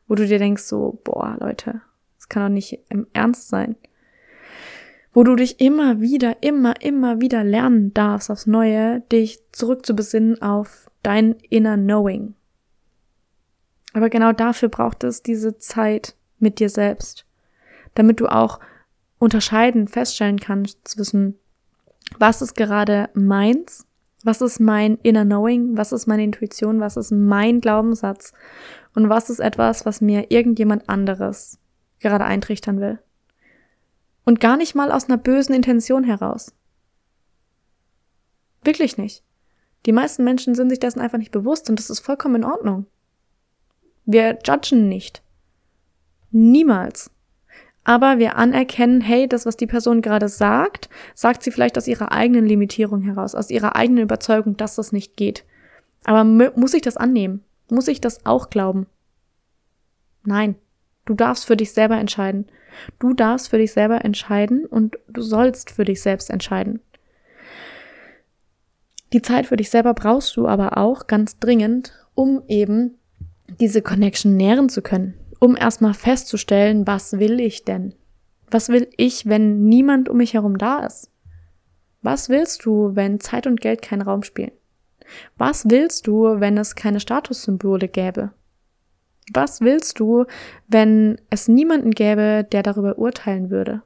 wo 0.07 0.13
du 0.13 0.27
dir 0.27 0.37
denkst 0.37 0.63
so, 0.63 1.01
boah, 1.03 1.37
Leute, 1.39 1.81
das 2.17 2.29
kann 2.29 2.43
doch 2.43 2.53
nicht 2.53 2.79
im 2.89 3.07
Ernst 3.13 3.47
sein 3.47 3.75
wo 5.13 5.23
du 5.23 5.35
dich 5.35 5.59
immer 5.59 6.01
wieder, 6.01 6.41
immer, 6.41 6.81
immer 6.81 7.21
wieder 7.21 7.43
lernen 7.43 7.93
darfst 7.93 8.31
aufs 8.31 8.47
Neue, 8.47 9.01
dich 9.11 9.39
zurückzubesinnen 9.51 10.41
auf 10.41 10.89
dein 11.03 11.35
inner 11.49 11.77
Knowing. 11.77 12.33
Aber 13.93 14.09
genau 14.09 14.31
dafür 14.31 14.69
braucht 14.69 15.03
es 15.03 15.21
diese 15.21 15.57
Zeit 15.59 16.15
mit 16.39 16.59
dir 16.59 16.69
selbst, 16.69 17.25
damit 17.93 18.19
du 18.19 18.27
auch 18.27 18.59
unterscheiden, 19.19 19.87
feststellen 19.87 20.39
kannst 20.39 20.87
zwischen, 20.87 21.37
was 22.17 22.41
ist 22.41 22.55
gerade 22.55 23.09
meins, 23.13 23.85
was 24.23 24.41
ist 24.41 24.59
mein 24.59 24.97
inner 25.03 25.25
Knowing, 25.25 25.77
was 25.77 25.91
ist 25.91 26.07
meine 26.07 26.23
Intuition, 26.23 26.79
was 26.79 26.97
ist 26.97 27.11
mein 27.11 27.61
Glaubenssatz 27.61 28.33
und 28.95 29.09
was 29.09 29.29
ist 29.29 29.39
etwas, 29.39 29.85
was 29.85 30.01
mir 30.01 30.31
irgendjemand 30.31 30.89
anderes 30.89 31.59
gerade 31.99 32.25
eintrichtern 32.25 32.81
will. 32.81 32.99
Und 34.25 34.39
gar 34.39 34.57
nicht 34.57 34.75
mal 34.75 34.91
aus 34.91 35.05
einer 35.05 35.17
bösen 35.17 35.53
Intention 35.53 36.03
heraus. 36.03 36.53
Wirklich 38.63 38.97
nicht. 38.97 39.23
Die 39.85 39.91
meisten 39.91 40.23
Menschen 40.23 40.55
sind 40.55 40.69
sich 40.69 40.79
dessen 40.79 41.01
einfach 41.01 41.17
nicht 41.17 41.31
bewusst 41.31 41.69
und 41.69 41.77
das 41.77 41.89
ist 41.89 41.99
vollkommen 41.99 42.35
in 42.35 42.45
Ordnung. 42.45 42.85
Wir 44.05 44.39
judgen 44.45 44.87
nicht. 44.87 45.21
Niemals. 46.31 47.11
Aber 47.83 48.17
wir 48.17 48.37
anerkennen, 48.37 49.01
hey, 49.01 49.27
das, 49.27 49.45
was 49.45 49.57
die 49.57 49.67
Person 49.67 50.01
gerade 50.01 50.29
sagt, 50.29 50.89
sagt 51.15 51.43
sie 51.43 51.51
vielleicht 51.51 51.77
aus 51.77 51.87
ihrer 51.87 52.13
eigenen 52.13 52.45
Limitierung 52.45 53.01
heraus, 53.01 53.35
aus 53.35 53.49
ihrer 53.49 53.75
eigenen 53.75 54.03
Überzeugung, 54.03 54.55
dass 54.55 54.75
das 54.75 54.93
nicht 54.93 55.17
geht. 55.17 55.43
Aber 56.05 56.23
muss 56.23 56.73
ich 56.73 56.81
das 56.81 56.95
annehmen? 56.95 57.43
Muss 57.69 57.87
ich 57.89 57.99
das 57.99 58.25
auch 58.25 58.49
glauben? 58.49 58.87
Nein. 60.23 60.55
Du 61.05 61.13
darfst 61.13 61.45
für 61.45 61.57
dich 61.57 61.73
selber 61.73 61.97
entscheiden. 61.97 62.47
Du 62.99 63.13
darfst 63.13 63.49
für 63.49 63.57
dich 63.57 63.71
selber 63.73 64.03
entscheiden 64.03 64.65
und 64.65 64.97
du 65.07 65.21
sollst 65.21 65.71
für 65.71 65.85
dich 65.85 66.01
selbst 66.01 66.29
entscheiden. 66.29 66.81
Die 69.13 69.21
Zeit 69.21 69.45
für 69.45 69.57
dich 69.57 69.69
selber 69.69 69.93
brauchst 69.93 70.35
du 70.37 70.47
aber 70.47 70.77
auch 70.77 71.07
ganz 71.07 71.37
dringend, 71.37 71.93
um 72.15 72.43
eben 72.47 72.97
diese 73.59 73.81
Connection 73.81 74.35
nähren 74.35 74.69
zu 74.69 74.81
können, 74.81 75.13
um 75.39 75.55
erstmal 75.55 75.93
festzustellen, 75.93 76.87
was 76.87 77.19
will 77.19 77.39
ich 77.39 77.63
denn? 77.63 77.93
Was 78.49 78.69
will 78.69 78.89
ich, 78.97 79.27
wenn 79.27 79.65
niemand 79.65 80.09
um 80.09 80.17
mich 80.17 80.33
herum 80.33 80.57
da 80.57 80.85
ist? 80.85 81.11
Was 82.01 82.29
willst 82.29 82.65
du, 82.65 82.95
wenn 82.95 83.19
Zeit 83.19 83.47
und 83.47 83.61
Geld 83.61 83.81
keinen 83.81 84.01
Raum 84.01 84.23
spielen? 84.23 84.51
Was 85.37 85.69
willst 85.69 86.07
du, 86.07 86.39
wenn 86.39 86.57
es 86.57 86.75
keine 86.75 86.99
Statussymbole 86.99 87.87
gäbe? 87.87 88.31
Was 89.31 89.61
willst 89.61 89.99
du, 89.99 90.25
wenn 90.67 91.21
es 91.29 91.47
niemanden 91.47 91.91
gäbe, 91.91 92.45
der 92.51 92.63
darüber 92.63 92.97
urteilen 92.97 93.49
würde? 93.49 93.81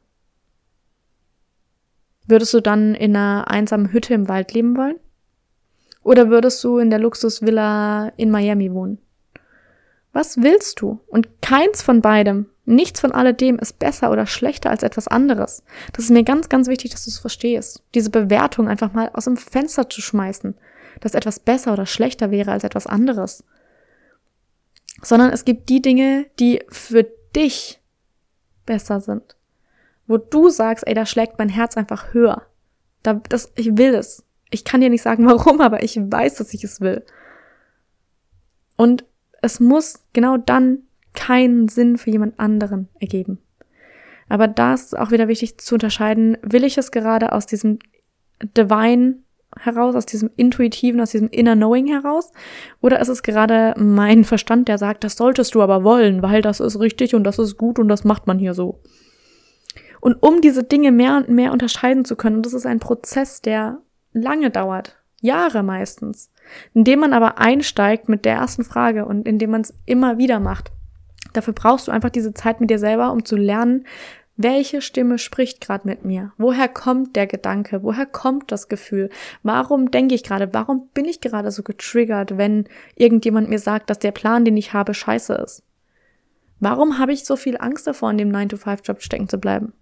Würdest 2.26 2.54
du 2.54 2.62
dann 2.62 2.96
in 2.96 3.16
einer 3.16 3.50
einsamen 3.50 3.92
Hütte 3.92 4.14
im 4.14 4.28
Wald 4.28 4.54
leben 4.54 4.76
wollen? 4.76 5.00
Oder 6.04 6.30
würdest 6.30 6.64
du 6.64 6.78
in 6.78 6.90
der 6.90 7.00
Luxusvilla 7.00 8.12
in 8.18 8.32
Miami 8.32 8.74
wohnen? 8.74 8.98
Was 10.14 10.42
willst 10.42 10.82
du? 10.82 11.00
Und 11.08 11.42
keins 11.42 11.82
von 11.82 12.02
beidem, 12.02 12.48
nichts 12.66 13.00
von 13.00 13.12
alledem 13.12 13.60
ist 13.60 13.78
besser 13.78 14.12
oder 14.12 14.26
schlechter 14.26 14.70
als 14.70 14.84
etwas 14.84 15.08
anderes. 15.08 15.64
Das 15.94 16.06
ist 16.06 16.12
mir 16.12 16.24
ganz, 16.24 16.50
ganz 16.50 16.68
wichtig, 16.68 16.92
dass 16.92 17.06
du 17.06 17.12
es 17.12 17.20
verstehst. 17.20 17.84
Diese 17.94 18.10
Bewertung 18.10 18.68
einfach 18.68 18.94
mal 18.94 19.12
aus 19.14 19.26
dem 19.26 19.38
Fenster 19.38 19.90
zu 19.90 20.02
schmeißen, 20.02 20.56
dass 21.02 21.14
etwas 21.14 21.40
besser 21.40 21.74
oder 21.74 21.86
schlechter 21.86 22.32
wäre 22.32 22.52
als 22.52 22.64
etwas 22.64 22.88
anderes 22.88 23.44
sondern 25.08 25.32
es 25.32 25.46
gibt 25.46 25.70
die 25.70 25.82
Dinge, 25.82 26.26
die 26.38 26.62
für 26.68 27.08
dich 27.34 27.80
besser 28.66 29.00
sind. 29.00 29.38
Wo 30.06 30.18
du 30.18 30.50
sagst, 30.50 30.86
ey, 30.86 30.94
da 30.94 31.06
schlägt 31.06 31.40
mein 31.40 31.48
Herz 31.48 31.78
einfach 31.78 32.14
höher. 32.14 32.46
Da, 33.04 33.14
das, 33.30 33.54
ich 33.56 33.78
will 33.78 33.96
es. 33.96 34.26
Ich 34.50 34.66
kann 34.66 34.82
dir 34.82 34.90
nicht 34.90 35.04
sagen, 35.04 35.26
warum, 35.30 35.62
aber 35.62 35.82
ich 35.82 35.96
weiß, 35.98 36.36
dass 36.36 36.54
ich 36.54 36.66
es 36.66 36.82
will. 36.82 37.06
Und 38.76 39.06
es 39.42 39.62
muss 39.62 40.04
genau 40.12 40.36
dann 40.36 40.80
keinen 41.14 41.70
Sinn 41.70 41.98
für 41.98 42.12
jemand 42.12 42.38
anderen 42.38 42.90
ergeben. 43.00 43.40
Aber 44.28 44.50
da 44.50 44.74
ist 44.74 44.98
auch 44.98 45.12
wieder 45.12 45.30
wichtig 45.30 45.58
zu 45.58 45.76
unterscheiden, 45.76 46.38
will 46.42 46.66
ich 46.66 46.78
es 46.78 46.92
gerade 46.92 47.32
aus 47.32 47.46
diesem 47.46 47.80
divine 48.58 49.20
heraus, 49.60 49.96
aus 49.96 50.06
diesem 50.06 50.30
intuitiven, 50.36 51.02
aus 51.02 51.12
diesem 51.12 51.30
inner 51.30 51.56
knowing 51.56 51.88
heraus? 51.88 52.32
Oder 52.82 53.00
ist 53.00 53.08
es 53.08 53.24
gerade 53.24 53.74
mein 53.78 54.24
Verstand, 54.24 54.68
der 54.68 54.78
sagt, 54.78 55.04
das 55.04 55.16
solltest 55.16 55.56
du 55.56 55.62
aber 55.62 55.84
wollen, 55.84 56.22
weil 56.22 56.42
das 56.42 56.60
ist 56.60 56.80
richtig 56.80 57.16
und 57.16 57.24
das 57.24 57.40
ist 57.40 57.58
gut 57.58 57.80
und 57.80 57.88
das 57.88 58.04
macht 58.04 58.28
man 58.28 58.40
hier 58.40 58.54
so? 58.54 58.80
Und 60.02 60.22
um 60.22 60.42
diese 60.42 60.64
Dinge 60.64 60.92
mehr 60.92 61.18
und 61.18 61.30
mehr 61.30 61.52
unterscheiden 61.52 62.06
zu 62.06 62.16
können, 62.16 62.42
das 62.42 62.54
ist 62.54 62.66
ein 62.66 62.80
Prozess, 62.80 63.42
der 63.42 63.80
lange 64.14 64.52
dauert, 64.52 64.96
Jahre 65.22 65.64
meistens, 65.64 66.32
indem 66.74 67.00
man 67.00 67.14
aber 67.14 67.40
einsteigt 67.40 68.08
mit 68.08 68.26
der 68.26 68.36
ersten 68.36 68.64
Frage 68.64 69.06
und 69.06 69.28
indem 69.28 69.52
man 69.52 69.62
es 69.62 69.74
immer 69.86 70.18
wieder 70.18 70.40
macht. 70.40 70.72
Dafür 71.34 71.54
brauchst 71.54 71.88
du 71.88 71.92
einfach 71.92 72.10
diese 72.10 72.34
Zeit 72.34 72.62
mit 72.62 72.70
dir 72.70 72.80
selber, 72.80 73.12
um 73.12 73.26
zu 73.26 73.36
lernen, 73.36 73.86
welche 74.38 74.82
Stimme 74.82 75.18
spricht 75.18 75.62
gerade 75.62 75.88
mit 75.88 76.06
mir? 76.06 76.32
Woher 76.38 76.68
kommt 76.68 77.16
der 77.16 77.26
Gedanke? 77.26 77.82
Woher 77.82 78.06
kommt 78.06 78.52
das 78.52 78.70
Gefühl? 78.70 79.10
Warum 79.42 79.90
denke 79.90 80.14
ich 80.14 80.24
gerade? 80.24 80.54
Warum 80.54 80.90
bin 80.94 81.06
ich 81.06 81.22
gerade 81.22 81.50
so 81.50 81.64
getriggert, 81.64 82.38
wenn 82.38 82.66
irgendjemand 82.96 83.50
mir 83.50 83.60
sagt, 83.60 83.90
dass 83.90 83.98
der 83.98 84.12
Plan, 84.12 84.46
den 84.46 84.56
ich 84.56 84.74
habe, 84.74 84.94
scheiße 84.94 85.34
ist? 85.34 85.64
Warum 86.60 87.00
habe 87.00 87.14
ich 87.14 87.26
so 87.26 87.36
viel 87.36 87.58
Angst 87.58 87.88
davor, 87.88 88.12
in 88.12 88.18
dem 88.18 88.32
9-to-5-Job 88.32 89.02
stecken 89.02 89.28
zu 89.28 89.40
bleiben? 89.40 89.74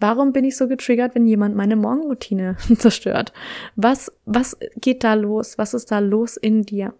Warum 0.00 0.32
bin 0.32 0.44
ich 0.44 0.56
so 0.56 0.66
getriggert, 0.66 1.14
wenn 1.14 1.26
jemand 1.26 1.54
meine 1.54 1.76
Morgenroutine 1.76 2.56
zerstört? 2.78 3.32
Was, 3.76 4.10
was 4.24 4.56
geht 4.76 5.04
da 5.04 5.14
los? 5.14 5.58
Was 5.58 5.74
ist 5.74 5.90
da 5.90 5.98
los 5.98 6.36
in 6.36 6.62
dir? 6.62 6.94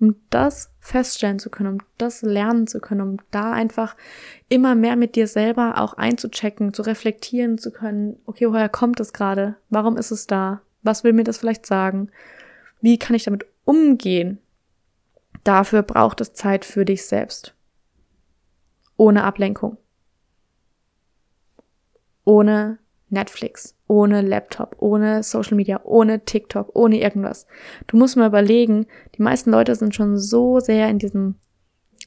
Um 0.00 0.16
das 0.30 0.70
feststellen 0.80 1.38
zu 1.38 1.50
können, 1.50 1.74
um 1.74 1.78
das 1.98 2.22
lernen 2.22 2.66
zu 2.66 2.80
können, 2.80 3.00
um 3.00 3.16
da 3.30 3.52
einfach 3.52 3.96
immer 4.48 4.74
mehr 4.74 4.96
mit 4.96 5.14
dir 5.16 5.26
selber 5.26 5.78
auch 5.78 5.94
einzuchecken, 5.94 6.74
zu 6.74 6.82
reflektieren 6.82 7.58
zu 7.58 7.70
können, 7.70 8.18
okay, 8.26 8.46
woher 8.48 8.68
kommt 8.68 9.00
es 9.00 9.12
gerade? 9.12 9.56
Warum 9.70 9.96
ist 9.96 10.10
es 10.10 10.26
da? 10.26 10.60
Was 10.82 11.04
will 11.04 11.12
mir 11.12 11.24
das 11.24 11.38
vielleicht 11.38 11.66
sagen? 11.66 12.10
Wie 12.80 12.98
kann 12.98 13.14
ich 13.14 13.24
damit 13.24 13.46
umgehen? 13.64 14.38
Dafür 15.44 15.82
braucht 15.82 16.20
es 16.20 16.34
Zeit 16.34 16.64
für 16.64 16.84
dich 16.84 17.06
selbst. 17.06 17.54
Ohne 18.96 19.24
Ablenkung. 19.24 19.76
Ohne 22.24 22.78
Netflix, 23.12 23.76
ohne 23.86 24.22
Laptop, 24.22 24.76
ohne 24.78 25.22
Social 25.22 25.56
Media, 25.56 25.80
ohne 25.84 26.24
TikTok, 26.24 26.70
ohne 26.74 27.00
irgendwas. 27.00 27.46
Du 27.86 27.96
musst 27.96 28.16
mal 28.16 28.26
überlegen, 28.26 28.86
die 29.16 29.22
meisten 29.22 29.50
Leute 29.50 29.74
sind 29.74 29.94
schon 29.94 30.18
so 30.18 30.60
sehr 30.60 30.88
in 30.88 30.98
diesem 30.98 31.36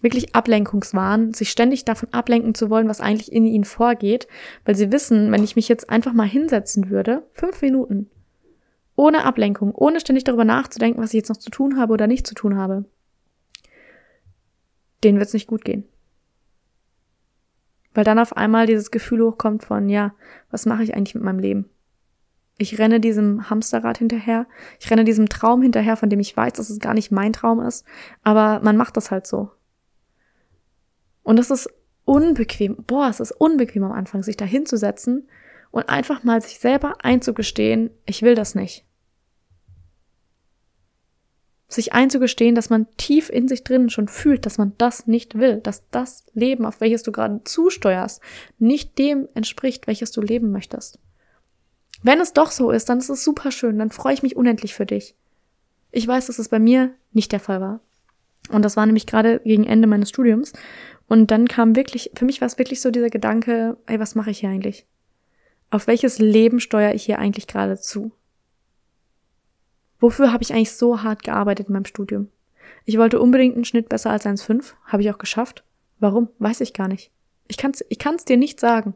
wirklich 0.01 0.35
Ablenkungswahn, 0.35 1.33
sich 1.33 1.49
ständig 1.49 1.85
davon 1.85 2.09
ablenken 2.11 2.53
zu 2.53 2.69
wollen, 2.69 2.89
was 2.89 3.01
eigentlich 3.01 3.31
in 3.31 3.45
ihnen 3.45 3.63
vorgeht, 3.63 4.27
weil 4.65 4.75
sie 4.75 4.91
wissen, 4.91 5.31
wenn 5.31 5.43
ich 5.43 5.55
mich 5.55 5.69
jetzt 5.69 5.89
einfach 5.89 6.13
mal 6.13 6.27
hinsetzen 6.27 6.89
würde, 6.89 7.23
fünf 7.33 7.61
Minuten, 7.61 8.09
ohne 8.95 9.23
Ablenkung, 9.23 9.73
ohne 9.73 9.99
ständig 9.99 10.23
darüber 10.23 10.45
nachzudenken, 10.45 11.01
was 11.01 11.11
ich 11.11 11.19
jetzt 11.19 11.29
noch 11.29 11.37
zu 11.37 11.49
tun 11.49 11.77
habe 11.77 11.93
oder 11.93 12.07
nicht 12.07 12.27
zu 12.27 12.35
tun 12.35 12.57
habe, 12.57 12.85
denen 15.03 15.17
wird 15.17 15.27
es 15.27 15.33
nicht 15.33 15.47
gut 15.47 15.63
gehen. 15.63 15.85
Weil 17.95 18.03
dann 18.03 18.19
auf 18.19 18.37
einmal 18.37 18.67
dieses 18.67 18.91
Gefühl 18.91 19.23
hochkommt 19.23 19.63
von, 19.63 19.89
ja, 19.89 20.13
was 20.51 20.67
mache 20.67 20.83
ich 20.83 20.95
eigentlich 20.95 21.15
mit 21.15 21.23
meinem 21.23 21.39
Leben? 21.39 21.69
Ich 22.57 22.77
renne 22.77 22.99
diesem 22.99 23.49
Hamsterrad 23.49 23.97
hinterher. 23.97 24.47
Ich 24.79 24.89
renne 24.91 25.03
diesem 25.03 25.27
Traum 25.27 25.61
hinterher, 25.61 25.97
von 25.97 26.09
dem 26.09 26.19
ich 26.19 26.37
weiß, 26.37 26.53
dass 26.53 26.69
es 26.69 26.79
gar 26.79 26.93
nicht 26.93 27.11
mein 27.11 27.33
Traum 27.33 27.59
ist. 27.59 27.85
Aber 28.21 28.61
man 28.63 28.77
macht 28.77 28.95
das 28.95 29.11
halt 29.11 29.25
so. 29.25 29.49
Und 31.23 31.37
das 31.37 31.49
ist 31.49 31.69
unbequem. 32.05 32.77
Boah, 32.85 33.09
es 33.09 33.19
ist 33.19 33.31
unbequem 33.31 33.83
am 33.83 33.91
Anfang, 33.91 34.21
sich 34.21 34.37
da 34.37 34.45
hinzusetzen 34.45 35.27
und 35.71 35.89
einfach 35.89 36.23
mal 36.23 36.41
sich 36.41 36.59
selber 36.59 36.97
einzugestehen, 37.03 37.89
ich 38.05 38.21
will 38.21 38.35
das 38.35 38.55
nicht 38.55 38.84
sich 41.67 41.93
einzugestehen, 41.93 42.55
dass 42.55 42.69
man 42.69 42.87
tief 42.97 43.29
in 43.29 43.47
sich 43.47 43.63
drinnen 43.63 43.89
schon 43.89 44.07
fühlt, 44.07 44.45
dass 44.45 44.57
man 44.57 44.73
das 44.77 45.07
nicht 45.07 45.37
will, 45.37 45.57
dass 45.57 45.89
das 45.89 46.25
Leben, 46.33 46.65
auf 46.65 46.79
welches 46.79 47.03
du 47.03 47.11
gerade 47.11 47.41
zusteuerst, 47.43 48.21
nicht 48.59 48.97
dem 48.99 49.27
entspricht, 49.33 49.87
welches 49.87 50.11
du 50.11 50.21
leben 50.21 50.51
möchtest. 50.51 50.99
Wenn 52.03 52.19
es 52.19 52.33
doch 52.33 52.51
so 52.51 52.71
ist, 52.71 52.89
dann 52.89 52.99
ist 52.99 53.09
es 53.09 53.23
super 53.23 53.51
schön, 53.51 53.79
dann 53.79 53.89
freue 53.89 54.13
ich 54.13 54.23
mich 54.23 54.35
unendlich 54.35 54.75
für 54.75 54.85
dich. 54.85 55.15
Ich 55.91 56.07
weiß, 56.07 56.27
dass 56.27 56.39
es 56.39 56.49
bei 56.49 56.59
mir 56.59 56.93
nicht 57.13 57.31
der 57.31 57.39
Fall 57.39 57.61
war. 57.61 57.79
Und 58.49 58.63
das 58.63 58.77
war 58.77 58.85
nämlich 58.85 59.07
gerade 59.07 59.39
gegen 59.39 59.63
Ende 59.63 59.87
meines 59.87 60.09
Studiums. 60.09 60.53
Und 61.07 61.31
dann 61.31 61.47
kam 61.47 61.75
wirklich, 61.75 62.11
für 62.13 62.25
mich 62.25 62.41
war 62.41 62.47
es 62.47 62.59
wirklich 62.59 62.81
so 62.81 62.91
dieser 62.91 63.09
Gedanke, 63.09 63.77
ey, 63.87 63.99
was 63.99 64.13
mache 64.13 64.31
ich 64.31 64.39
hier 64.39 64.49
eigentlich? 64.49 64.85
Auf 65.71 65.87
welches 65.87 66.19
Leben 66.19 66.59
steuere 66.59 66.93
ich 66.93 67.03
hier 67.03 67.19
eigentlich 67.19 67.47
gerade 67.47 67.77
zu? 67.79 68.11
Wofür 70.05 70.31
habe 70.31 70.43
ich 70.43 70.53
eigentlich 70.53 70.71
so 70.71 71.01
hart 71.01 71.23
gearbeitet 71.23 71.65
in 71.67 71.73
meinem 71.73 71.85
Studium? 71.85 72.29
Ich 72.85 72.99
wollte 72.99 73.19
unbedingt 73.19 73.55
einen 73.55 73.65
Schnitt 73.65 73.89
besser 73.89 74.11
als 74.11 74.27
1,5. 74.27 74.75
Habe 74.85 75.01
ich 75.01 75.09
auch 75.09 75.17
geschafft. 75.17 75.63
Warum? 75.99 76.29
Weiß 76.37 76.61
ich 76.61 76.73
gar 76.73 76.87
nicht. 76.87 77.09
Ich 77.47 77.57
kann 77.57 77.71
es 77.71 77.83
ich 77.89 77.97
kann's 77.97 78.23
dir 78.23 78.37
nicht 78.37 78.59
sagen. 78.59 78.93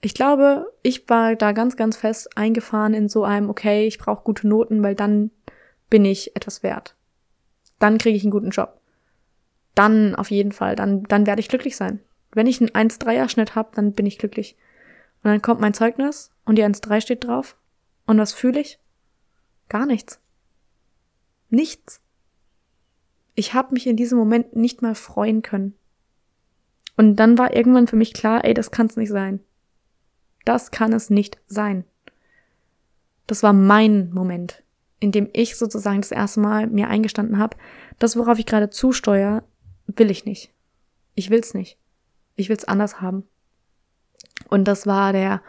Ich 0.00 0.14
glaube, 0.14 0.72
ich 0.82 1.06
war 1.10 1.36
da 1.36 1.52
ganz, 1.52 1.76
ganz 1.76 1.98
fest 1.98 2.38
eingefahren 2.38 2.94
in 2.94 3.10
so 3.10 3.22
einem, 3.22 3.50
okay, 3.50 3.86
ich 3.86 3.98
brauche 3.98 4.24
gute 4.24 4.48
Noten, 4.48 4.82
weil 4.82 4.94
dann 4.94 5.30
bin 5.90 6.06
ich 6.06 6.34
etwas 6.34 6.62
wert. 6.62 6.96
Dann 7.78 7.98
kriege 7.98 8.16
ich 8.16 8.22
einen 8.22 8.30
guten 8.30 8.48
Job. 8.48 8.80
Dann 9.74 10.14
auf 10.14 10.30
jeden 10.30 10.52
Fall, 10.52 10.74
dann, 10.74 11.02
dann 11.02 11.26
werde 11.26 11.40
ich 11.40 11.50
glücklich 11.50 11.76
sein. 11.76 12.00
Wenn 12.32 12.46
ich 12.46 12.62
einen 12.62 12.70
1-3er-Schnitt 12.70 13.54
habe, 13.54 13.72
dann 13.74 13.92
bin 13.92 14.06
ich 14.06 14.16
glücklich. 14.16 14.56
Und 15.22 15.32
dann 15.32 15.42
kommt 15.42 15.60
mein 15.60 15.74
Zeugnis 15.74 16.32
und 16.46 16.56
die 16.56 16.64
1-3 16.64 17.02
steht 17.02 17.24
drauf. 17.24 17.58
Und 18.06 18.16
was 18.16 18.32
fühle 18.32 18.60
ich? 18.60 18.78
Gar 19.68 19.86
nichts. 19.86 20.20
Nichts. 21.50 22.00
Ich 23.34 23.54
habe 23.54 23.72
mich 23.72 23.86
in 23.86 23.96
diesem 23.96 24.18
Moment 24.18 24.56
nicht 24.56 24.82
mal 24.82 24.94
freuen 24.94 25.42
können. 25.42 25.74
Und 26.96 27.16
dann 27.16 27.38
war 27.38 27.54
irgendwann 27.54 27.86
für 27.86 27.96
mich 27.96 28.12
klar, 28.12 28.44
ey, 28.44 28.54
das 28.54 28.70
kann's 28.70 28.96
nicht 28.96 29.10
sein. 29.10 29.40
Das 30.44 30.70
kann 30.70 30.92
es 30.92 31.10
nicht 31.10 31.38
sein. 31.46 31.84
Das 33.26 33.42
war 33.42 33.52
mein 33.52 34.10
Moment, 34.10 34.64
in 34.98 35.12
dem 35.12 35.28
ich 35.32 35.56
sozusagen 35.56 36.00
das 36.00 36.10
erste 36.10 36.40
Mal 36.40 36.66
mir 36.66 36.88
eingestanden 36.88 37.38
habe, 37.38 37.56
das, 37.98 38.16
worauf 38.16 38.38
ich 38.38 38.46
gerade 38.46 38.70
zusteuere, 38.70 39.44
will 39.86 40.10
ich 40.10 40.24
nicht. 40.24 40.52
Ich 41.14 41.30
will's 41.30 41.54
nicht. 41.54 41.78
Ich 42.34 42.48
will's 42.48 42.64
anders 42.64 43.00
haben. 43.00 43.24
Und 44.48 44.64
das 44.64 44.86
war 44.86 45.12
der, 45.12 45.42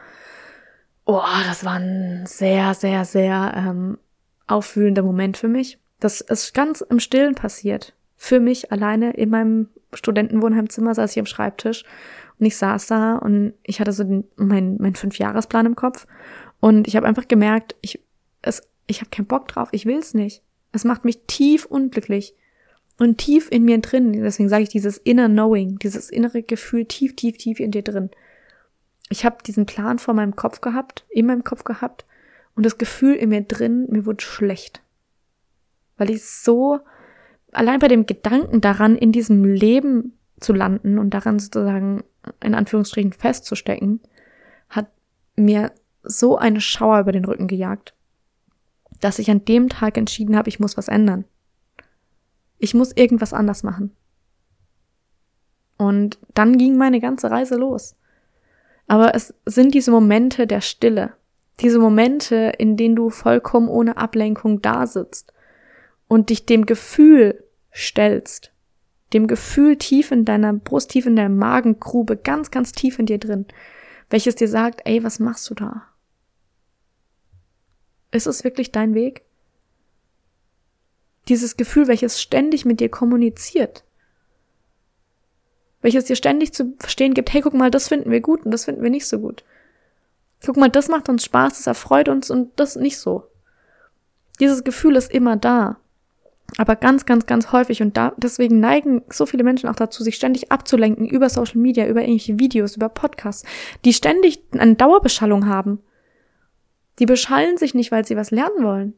oh, 1.06 1.24
das 1.46 1.64
war 1.64 1.80
ein 1.80 2.26
sehr, 2.26 2.74
sehr, 2.74 3.06
sehr 3.06 3.54
ähm, 3.56 3.98
aufwühlender 4.50 5.04
Moment 5.04 5.38
für 5.38 5.48
mich. 5.48 5.80
Das 6.00 6.22
ist 6.22 6.54
ganz 6.54 6.82
im 6.82 7.00
Stillen 7.00 7.36
passiert. 7.36 7.94
Für 8.16 8.40
mich 8.40 8.72
alleine 8.72 9.12
in 9.12 9.30
meinem 9.30 9.70
Studentenwohnheimzimmer 9.94 10.94
saß 10.94 11.12
ich 11.12 11.20
am 11.20 11.26
Schreibtisch 11.26 11.84
und 12.40 12.46
ich 12.46 12.58
saß 12.58 12.88
da 12.88 13.18
und 13.18 13.54
ich 13.64 13.80
hatte 13.80 13.94
so 13.94 14.04
den, 14.04 14.26
mein, 14.36 14.78
mein 14.80 14.96
Fünfjahresplan 14.96 15.66
im 15.66 15.76
Kopf 15.76 16.08
und 16.60 16.88
ich 16.88 16.96
habe 16.96 17.08
einfach 17.08 17.28
gemerkt, 17.28 17.76
ich, 17.82 18.02
es, 18.42 18.62
ich 18.88 19.02
habe 19.02 19.10
keinen 19.10 19.28
Bock 19.28 19.48
drauf, 19.48 19.70
ich 19.72 19.86
will's 19.86 20.14
nicht. 20.14 20.44
Es 20.72 20.84
macht 20.84 21.06
mich 21.06 21.22
tief 21.28 21.66
unglücklich 21.66 22.36
und 22.98 23.18
tief 23.18 23.50
in 23.52 23.64
mir 23.64 23.80
drin. 23.80 24.14
Deswegen 24.14 24.50
sage 24.50 24.64
ich 24.64 24.70
dieses 24.70 24.98
inner 24.98 25.30
Knowing, 25.30 25.80
dieses 25.80 26.10
innere 26.10 26.44
Gefühl 26.44 26.86
tief, 26.86 27.16
tief, 27.16 27.38
tief 27.38 27.60
in 27.60 27.72
dir 27.72 27.84
drin. 27.84 28.10
Ich 29.10 29.26
habe 29.26 29.38
diesen 29.46 29.66
Plan 29.66 29.98
vor 29.98 30.14
meinem 30.14 30.36
Kopf 30.36 30.62
gehabt, 30.62 31.06
in 31.10 31.26
meinem 31.26 31.44
Kopf 31.44 31.64
gehabt 31.64 32.06
und 32.60 32.66
das 32.66 32.78
Gefühl 32.78 33.16
in 33.16 33.30
mir 33.30 33.44
drin, 33.44 33.88
mir 33.90 34.06
wurde 34.06 34.22
schlecht. 34.22 34.82
Weil 35.96 36.10
ich 36.10 36.26
so, 36.26 36.82
allein 37.54 37.80
bei 37.80 37.88
dem 37.88 38.06
Gedanken 38.06 38.60
daran, 38.60 38.98
in 38.98 39.14
diesem 39.14 39.46
Leben 39.46 40.20
zu 40.42 40.52
landen 40.52 41.00
und 41.00 41.14
daran 41.14 41.40
sozusagen 41.40 42.04
in 42.44 42.56
Anführungsstrichen 42.56 43.14
festzustecken, 43.14 44.02
hat 44.68 44.92
mir 45.38 45.72
so 46.04 46.38
eine 46.38 46.60
Schauer 46.60 47.00
über 47.00 47.14
den 47.14 47.24
Rücken 47.24 47.48
gejagt, 47.48 47.94
dass 49.00 49.20
ich 49.20 49.32
an 49.32 49.46
dem 49.46 49.70
Tag 49.70 49.98
entschieden 49.98 50.36
habe, 50.36 50.50
ich 50.50 50.60
muss 50.60 50.76
was 50.76 50.90
ändern. 50.90 51.24
Ich 52.58 52.74
muss 52.74 52.92
irgendwas 52.92 53.32
anders 53.32 53.64
machen. 53.64 53.96
Und 55.78 56.20
dann 56.34 56.58
ging 56.58 56.76
meine 56.76 57.00
ganze 57.00 57.32
Reise 57.32 57.56
los. 57.56 57.96
Aber 58.88 59.16
es 59.16 59.34
sind 59.46 59.74
diese 59.74 59.92
Momente 59.92 60.46
der 60.46 60.60
Stille, 60.60 61.14
diese 61.62 61.80
Momente, 61.80 62.54
in 62.58 62.78
denen 62.78 62.96
du 62.96 63.10
vollkommen 63.10 63.68
ohne 63.68 63.98
Ablenkung 63.98 64.62
da 64.62 64.88
sitzt 64.88 65.34
und 66.08 66.30
dich 66.30 66.46
dem 66.46 66.66
Gefühl 66.66 67.44
stellst, 67.74 68.52
dem 69.14 69.28
Gefühl 69.28 69.78
tief 69.78 70.12
in 70.12 70.26
deiner 70.26 70.54
Brust, 70.54 70.92
tief 70.92 71.06
in 71.06 71.16
der 71.16 71.30
Magengrube, 71.30 72.18
ganz, 72.18 72.52
ganz 72.52 72.72
tief 72.72 73.00
in 73.00 73.06
dir 73.06 73.18
drin, 73.18 73.46
welches 74.10 74.36
dir 74.36 74.48
sagt, 74.48 74.82
ey, 74.86 75.04
was 75.04 75.20
machst 75.20 75.50
du 75.50 75.56
da? 75.56 75.84
Ist 78.12 78.28
es 78.28 78.44
wirklich 78.44 78.72
dein 78.72 78.96
Weg? 78.96 79.24
Dieses 81.28 81.58
Gefühl, 81.58 81.88
welches 81.88 82.22
ständig 82.22 82.66
mit 82.66 82.80
dir 82.80 82.90
kommuniziert, 82.90 83.84
welches 85.82 86.06
dir 86.06 86.16
ständig 86.16 86.54
zu 86.54 86.74
verstehen 86.80 87.14
gibt, 87.14 87.32
hey, 87.34 87.42
guck 87.42 87.54
mal, 87.54 87.70
das 87.70 87.88
finden 87.88 88.12
wir 88.12 88.22
gut 88.22 88.46
und 88.46 88.52
das 88.52 88.66
finden 88.66 88.82
wir 88.82 88.90
nicht 88.90 89.08
so 89.08 89.20
gut. 89.20 89.44
Guck 90.46 90.58
mal, 90.58 90.70
das 90.70 90.88
macht 90.88 91.10
uns 91.10 91.26
Spaß, 91.26 91.58
das 91.58 91.68
erfreut 91.68 92.10
uns 92.10 92.30
und 92.32 92.58
das 92.60 92.76
nicht 92.76 92.98
so. 92.98 93.24
Dieses 94.40 94.64
Gefühl 94.64 94.96
ist 94.96 95.12
immer 95.12 95.36
da. 95.36 95.78
Aber 96.58 96.76
ganz, 96.76 97.06
ganz, 97.06 97.26
ganz 97.26 97.52
häufig 97.52 97.82
und 97.82 97.96
da, 97.96 98.14
deswegen 98.18 98.60
neigen 98.60 99.04
so 99.10 99.26
viele 99.26 99.44
Menschen 99.44 99.70
auch 99.70 99.76
dazu, 99.76 100.04
sich 100.04 100.16
ständig 100.16 100.52
abzulenken 100.52 101.08
über 101.08 101.30
Social 101.30 101.60
Media, 101.60 101.86
über 101.88 102.02
irgendwelche 102.02 102.40
Videos, 102.40 102.76
über 102.76 102.90
Podcasts, 102.90 103.48
die 103.86 103.94
ständig 103.94 104.42
eine 104.58 104.76
Dauerbeschallung 104.76 105.48
haben. 105.48 105.80
Die 106.98 107.06
beschallen 107.06 107.58
sich 107.58 107.76
nicht, 107.76 107.92
weil 107.92 108.06
sie 108.06 108.16
was 108.16 108.32
lernen 108.32 108.64
wollen. 108.64 108.94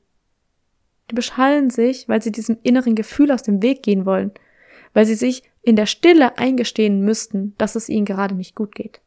Die 1.09 1.15
beschallen 1.15 1.69
sich, 1.69 2.07
weil 2.07 2.21
sie 2.21 2.31
diesem 2.31 2.57
inneren 2.63 2.95
Gefühl 2.95 3.31
aus 3.31 3.43
dem 3.43 3.61
Weg 3.61 3.83
gehen 3.83 4.05
wollen. 4.05 4.31
Weil 4.93 5.05
sie 5.05 5.15
sich 5.15 5.43
in 5.61 5.75
der 5.75 5.85
Stille 5.85 6.37
eingestehen 6.37 7.01
müssten, 7.01 7.53
dass 7.57 7.75
es 7.75 7.89
ihnen 7.89 8.05
gerade 8.05 8.33
nicht 8.33 8.55
gut 8.55 8.73
geht. 8.73 9.01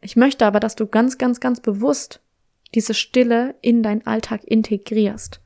Ich 0.00 0.16
möchte 0.16 0.46
aber, 0.46 0.60
dass 0.60 0.76
du 0.76 0.86
ganz, 0.86 1.18
ganz, 1.18 1.40
ganz 1.40 1.60
bewusst 1.60 2.20
diese 2.74 2.94
Stille 2.94 3.54
in 3.60 3.82
deinen 3.82 4.06
Alltag 4.06 4.44
integrierst 4.44 5.40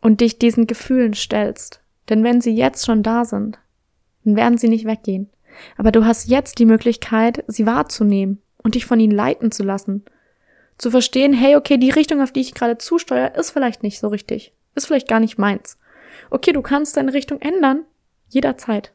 und 0.00 0.20
dich 0.20 0.38
diesen 0.38 0.66
Gefühlen 0.66 1.14
stellst. 1.14 1.80
Denn 2.08 2.24
wenn 2.24 2.40
sie 2.40 2.54
jetzt 2.54 2.84
schon 2.84 3.02
da 3.02 3.24
sind, 3.24 3.58
dann 4.24 4.36
werden 4.36 4.58
sie 4.58 4.68
nicht 4.68 4.84
weggehen. 4.84 5.30
Aber 5.76 5.92
du 5.92 6.04
hast 6.04 6.28
jetzt 6.28 6.58
die 6.58 6.66
Möglichkeit, 6.66 7.44
sie 7.46 7.66
wahrzunehmen 7.66 8.42
und 8.58 8.74
dich 8.74 8.86
von 8.86 9.00
ihnen 9.00 9.12
leiten 9.12 9.52
zu 9.52 9.62
lassen. 9.62 10.04
Zu 10.78 10.90
verstehen, 10.90 11.32
hey, 11.32 11.56
okay, 11.56 11.76
die 11.76 11.90
Richtung, 11.90 12.20
auf 12.20 12.32
die 12.32 12.40
ich 12.40 12.54
gerade 12.54 12.78
zusteuere, 12.78 13.34
ist 13.36 13.50
vielleicht 13.50 13.82
nicht 13.82 14.00
so 14.00 14.08
richtig. 14.08 14.52
Ist 14.74 14.86
vielleicht 14.86 15.08
gar 15.08 15.20
nicht 15.20 15.38
meins. 15.38 15.78
Okay, 16.30 16.52
du 16.52 16.62
kannst 16.62 16.96
deine 16.96 17.12
Richtung 17.12 17.40
ändern. 17.40 17.84
Jederzeit. 18.28 18.92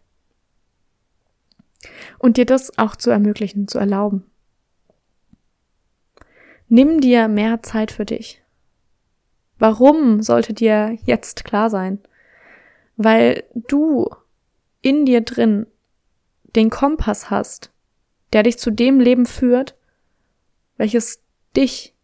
Und 2.17 2.37
dir 2.37 2.45
das 2.45 2.77
auch 2.77 2.95
zu 2.95 3.09
ermöglichen, 3.09 3.67
zu 3.67 3.77
erlauben. 3.77 4.23
Nimm 6.69 6.99
dir 6.99 7.27
mehr 7.27 7.63
Zeit 7.63 7.91
für 7.91 8.05
dich. 8.05 8.41
Warum 9.59 10.21
sollte 10.21 10.53
dir 10.53 10.97
jetzt 11.05 11.43
klar 11.43 11.69
sein? 11.69 11.99
Weil 12.95 13.43
du 13.53 14.09
in 14.81 15.05
dir 15.05 15.21
drin 15.21 15.67
den 16.55 16.69
Kompass 16.69 17.29
hast, 17.29 17.71
der 18.33 18.43
dich 18.43 18.57
zu 18.57 18.71
dem 18.71 18.99
Leben 18.99 19.25
führt, 19.25 19.75
welches 20.77 21.21
dich 21.55 21.95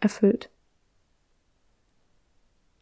erfüllt. 0.00 0.50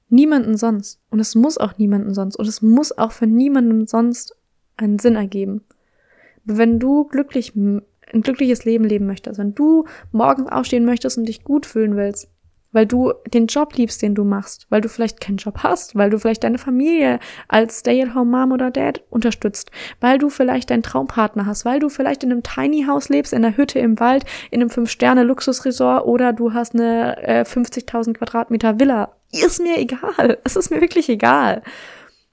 Niemanden 0.08 0.56
sonst. 0.56 1.00
Und 1.10 1.20
es 1.20 1.34
muss 1.34 1.58
auch 1.58 1.76
niemanden 1.76 2.14
sonst. 2.14 2.36
Und 2.36 2.48
es 2.48 2.62
muss 2.62 2.96
auch 2.96 3.12
für 3.12 3.26
niemanden 3.26 3.86
sonst 3.86 4.36
einen 4.76 4.98
Sinn 4.98 5.16
ergeben. 5.16 5.64
Wenn 6.50 6.78
du 6.78 7.04
glücklich, 7.04 7.54
ein 7.54 7.82
glückliches 8.12 8.64
Leben 8.64 8.84
leben 8.84 9.06
möchtest, 9.06 9.38
wenn 9.38 9.54
du 9.54 9.84
morgens 10.12 10.50
aufstehen 10.50 10.86
möchtest 10.86 11.18
und 11.18 11.26
dich 11.26 11.44
gut 11.44 11.66
fühlen 11.66 11.94
willst, 11.94 12.28
weil 12.72 12.86
du 12.86 13.12
den 13.32 13.46
Job 13.46 13.74
liebst, 13.76 14.02
den 14.02 14.14
du 14.14 14.24
machst, 14.24 14.66
weil 14.70 14.80
du 14.80 14.88
vielleicht 14.88 15.20
keinen 15.20 15.36
Job 15.36 15.58
hast, 15.62 15.94
weil 15.94 16.10
du 16.10 16.18
vielleicht 16.18 16.44
deine 16.44 16.58
Familie 16.58 17.18
als 17.48 17.80
Stay-at-home-Mom 17.80 18.52
oder 18.52 18.70
Dad 18.70 19.02
unterstützt, 19.10 19.70
weil 20.00 20.18
du 20.18 20.28
vielleicht 20.28 20.70
deinen 20.70 20.82
Traumpartner 20.82 21.46
hast, 21.46 21.64
weil 21.64 21.80
du 21.80 21.88
vielleicht 21.88 22.24
in 22.24 22.32
einem 22.32 22.42
Tiny 22.42 22.84
House 22.86 23.08
lebst, 23.08 23.32
in 23.32 23.44
einer 23.44 23.56
Hütte 23.56 23.78
im 23.78 24.00
Wald, 24.00 24.24
in 24.50 24.60
einem 24.60 24.70
Fünf-Sterne-Luxusresort 24.70 26.04
oder 26.04 26.32
du 26.32 26.52
hast 26.52 26.74
eine 26.74 27.22
äh, 27.22 27.42
50.000 27.42 28.14
Quadratmeter 28.14 28.78
Villa. 28.80 29.12
Ist 29.32 29.60
mir 29.60 29.78
egal. 29.78 30.38
Es 30.44 30.56
ist 30.56 30.70
mir 30.70 30.80
wirklich 30.80 31.08
egal. 31.08 31.62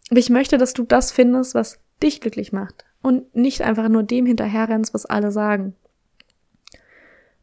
Aber 0.09 0.19
ich 0.19 0.29
möchte, 0.29 0.57
dass 0.57 0.73
du 0.73 0.83
das 0.83 1.11
findest, 1.11 1.55
was 1.55 1.79
dich 2.01 2.21
glücklich 2.21 2.53
macht 2.53 2.85
und 3.05 3.35
nicht 3.35 3.61
einfach 3.61 3.87
nur 3.87 4.01
dem 4.01 4.25
hinterherrennst, 4.25 4.95
was 4.95 5.05
alle 5.05 5.31
sagen. 5.31 5.75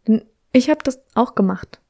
Denn 0.08 0.24
ich 0.52 0.68
habe 0.68 0.80
das 0.82 0.98
auch 1.14 1.36
gemacht. 1.36 1.80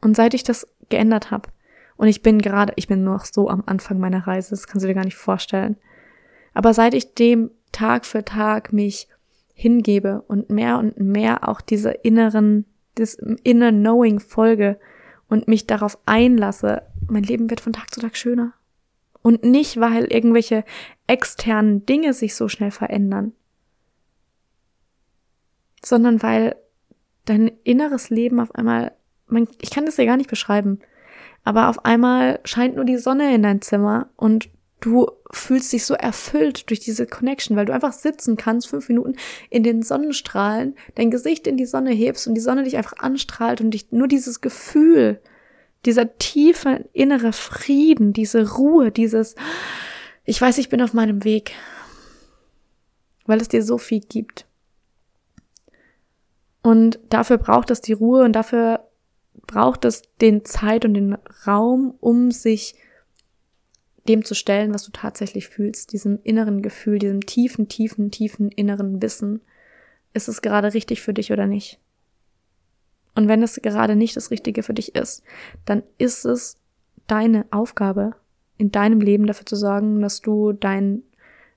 Und 0.00 0.16
seit 0.16 0.34
ich 0.34 0.42
das 0.42 0.66
geändert 0.88 1.30
habe, 1.30 1.50
und 1.96 2.08
ich 2.08 2.22
bin 2.22 2.40
gerade, 2.40 2.72
ich 2.74 2.88
bin 2.88 3.04
noch 3.04 3.26
so 3.26 3.48
am 3.48 3.62
Anfang 3.66 4.00
meiner 4.00 4.26
Reise, 4.26 4.50
das 4.50 4.66
kannst 4.66 4.82
du 4.82 4.88
dir 4.88 4.94
gar 4.94 5.04
nicht 5.04 5.16
vorstellen. 5.16 5.76
Aber 6.52 6.74
seit 6.74 6.94
ich 6.94 7.14
dem 7.14 7.52
Tag 7.70 8.06
für 8.06 8.24
Tag 8.24 8.72
mich 8.72 9.06
hingebe 9.54 10.22
und 10.26 10.50
mehr 10.50 10.78
und 10.78 10.98
mehr 10.98 11.48
auch 11.48 11.60
diese 11.60 11.90
inneren, 11.90 12.64
das 12.96 13.14
inner 13.44 13.70
Knowing 13.70 14.18
folge 14.18 14.80
und 15.28 15.46
mich 15.46 15.68
darauf 15.68 15.96
einlasse, 16.06 16.82
mein 17.08 17.22
Leben 17.22 17.50
wird 17.50 17.60
von 17.60 17.72
Tag 17.72 17.94
zu 17.94 18.00
Tag 18.00 18.16
schöner. 18.16 18.54
Und 19.22 19.44
nicht, 19.44 19.78
weil 19.78 20.04
irgendwelche 20.04 20.64
externen 21.06 21.84
Dinge 21.84 22.14
sich 22.14 22.34
so 22.34 22.48
schnell 22.48 22.70
verändern, 22.70 23.32
sondern 25.84 26.22
weil 26.22 26.56
dein 27.26 27.48
inneres 27.64 28.08
Leben 28.10 28.40
auf 28.40 28.54
einmal 28.54 28.92
man, 29.30 29.48
ich 29.60 29.70
kann 29.70 29.86
das 29.86 29.96
ja 29.96 30.04
gar 30.04 30.16
nicht 30.16 30.30
beschreiben. 30.30 30.80
Aber 31.44 31.68
auf 31.68 31.84
einmal 31.84 32.40
scheint 32.44 32.76
nur 32.76 32.84
die 32.84 32.98
Sonne 32.98 33.34
in 33.34 33.42
dein 33.42 33.62
Zimmer 33.62 34.10
und 34.16 34.50
du 34.80 35.10
fühlst 35.32 35.72
dich 35.72 35.84
so 35.84 35.94
erfüllt 35.94 36.68
durch 36.70 36.80
diese 36.80 37.06
Connection, 37.06 37.56
weil 37.56 37.66
du 37.66 37.74
einfach 37.74 37.92
sitzen 37.92 38.36
kannst, 38.36 38.68
fünf 38.68 38.88
Minuten 38.88 39.16
in 39.48 39.62
den 39.62 39.82
Sonnenstrahlen, 39.82 40.74
dein 40.94 41.10
Gesicht 41.10 41.46
in 41.46 41.56
die 41.56 41.66
Sonne 41.66 41.90
hebst 41.90 42.26
und 42.26 42.34
die 42.34 42.40
Sonne 42.40 42.64
dich 42.64 42.76
einfach 42.76 42.98
anstrahlt 42.98 43.60
und 43.60 43.72
dich 43.72 43.92
nur 43.92 44.08
dieses 44.08 44.40
Gefühl, 44.40 45.20
dieser 45.86 46.18
tiefe 46.18 46.88
innere 46.92 47.32
Frieden, 47.32 48.12
diese 48.12 48.52
Ruhe, 48.52 48.90
dieses, 48.90 49.34
ich 50.24 50.40
weiß, 50.40 50.58
ich 50.58 50.68
bin 50.68 50.82
auf 50.82 50.92
meinem 50.92 51.24
Weg, 51.24 51.52
weil 53.26 53.40
es 53.40 53.48
dir 53.48 53.62
so 53.62 53.78
viel 53.78 54.00
gibt. 54.00 54.46
Und 56.62 56.98
dafür 57.08 57.38
braucht 57.38 57.70
es 57.70 57.80
die 57.80 57.94
Ruhe 57.94 58.24
und 58.24 58.34
dafür 58.34 58.86
braucht 59.46 59.84
es 59.84 60.02
den 60.20 60.44
Zeit 60.44 60.84
und 60.84 60.94
den 60.94 61.16
Raum, 61.46 61.94
um 62.00 62.30
sich 62.30 62.74
dem 64.08 64.24
zu 64.24 64.34
stellen, 64.34 64.74
was 64.74 64.84
du 64.84 64.92
tatsächlich 64.92 65.48
fühlst, 65.48 65.92
diesem 65.92 66.18
inneren 66.22 66.62
Gefühl, 66.62 66.98
diesem 66.98 67.24
tiefen, 67.24 67.68
tiefen, 67.68 68.10
tiefen 68.10 68.50
inneren 68.50 69.00
Wissen. 69.00 69.40
Ist 70.12 70.28
es 70.28 70.42
gerade 70.42 70.74
richtig 70.74 71.00
für 71.00 71.14
dich 71.14 71.32
oder 71.32 71.46
nicht? 71.46 71.78
Und 73.14 73.28
wenn 73.28 73.42
es 73.42 73.60
gerade 73.62 73.96
nicht 73.96 74.16
das 74.16 74.30
Richtige 74.30 74.62
für 74.62 74.74
dich 74.74 74.94
ist, 74.94 75.22
dann 75.64 75.82
ist 75.98 76.24
es 76.24 76.58
deine 77.06 77.46
Aufgabe, 77.50 78.14
in 78.56 78.70
deinem 78.70 79.00
Leben 79.00 79.26
dafür 79.26 79.46
zu 79.46 79.56
sorgen, 79.56 80.00
dass 80.00 80.20
du 80.20 80.52
deinen 80.52 81.02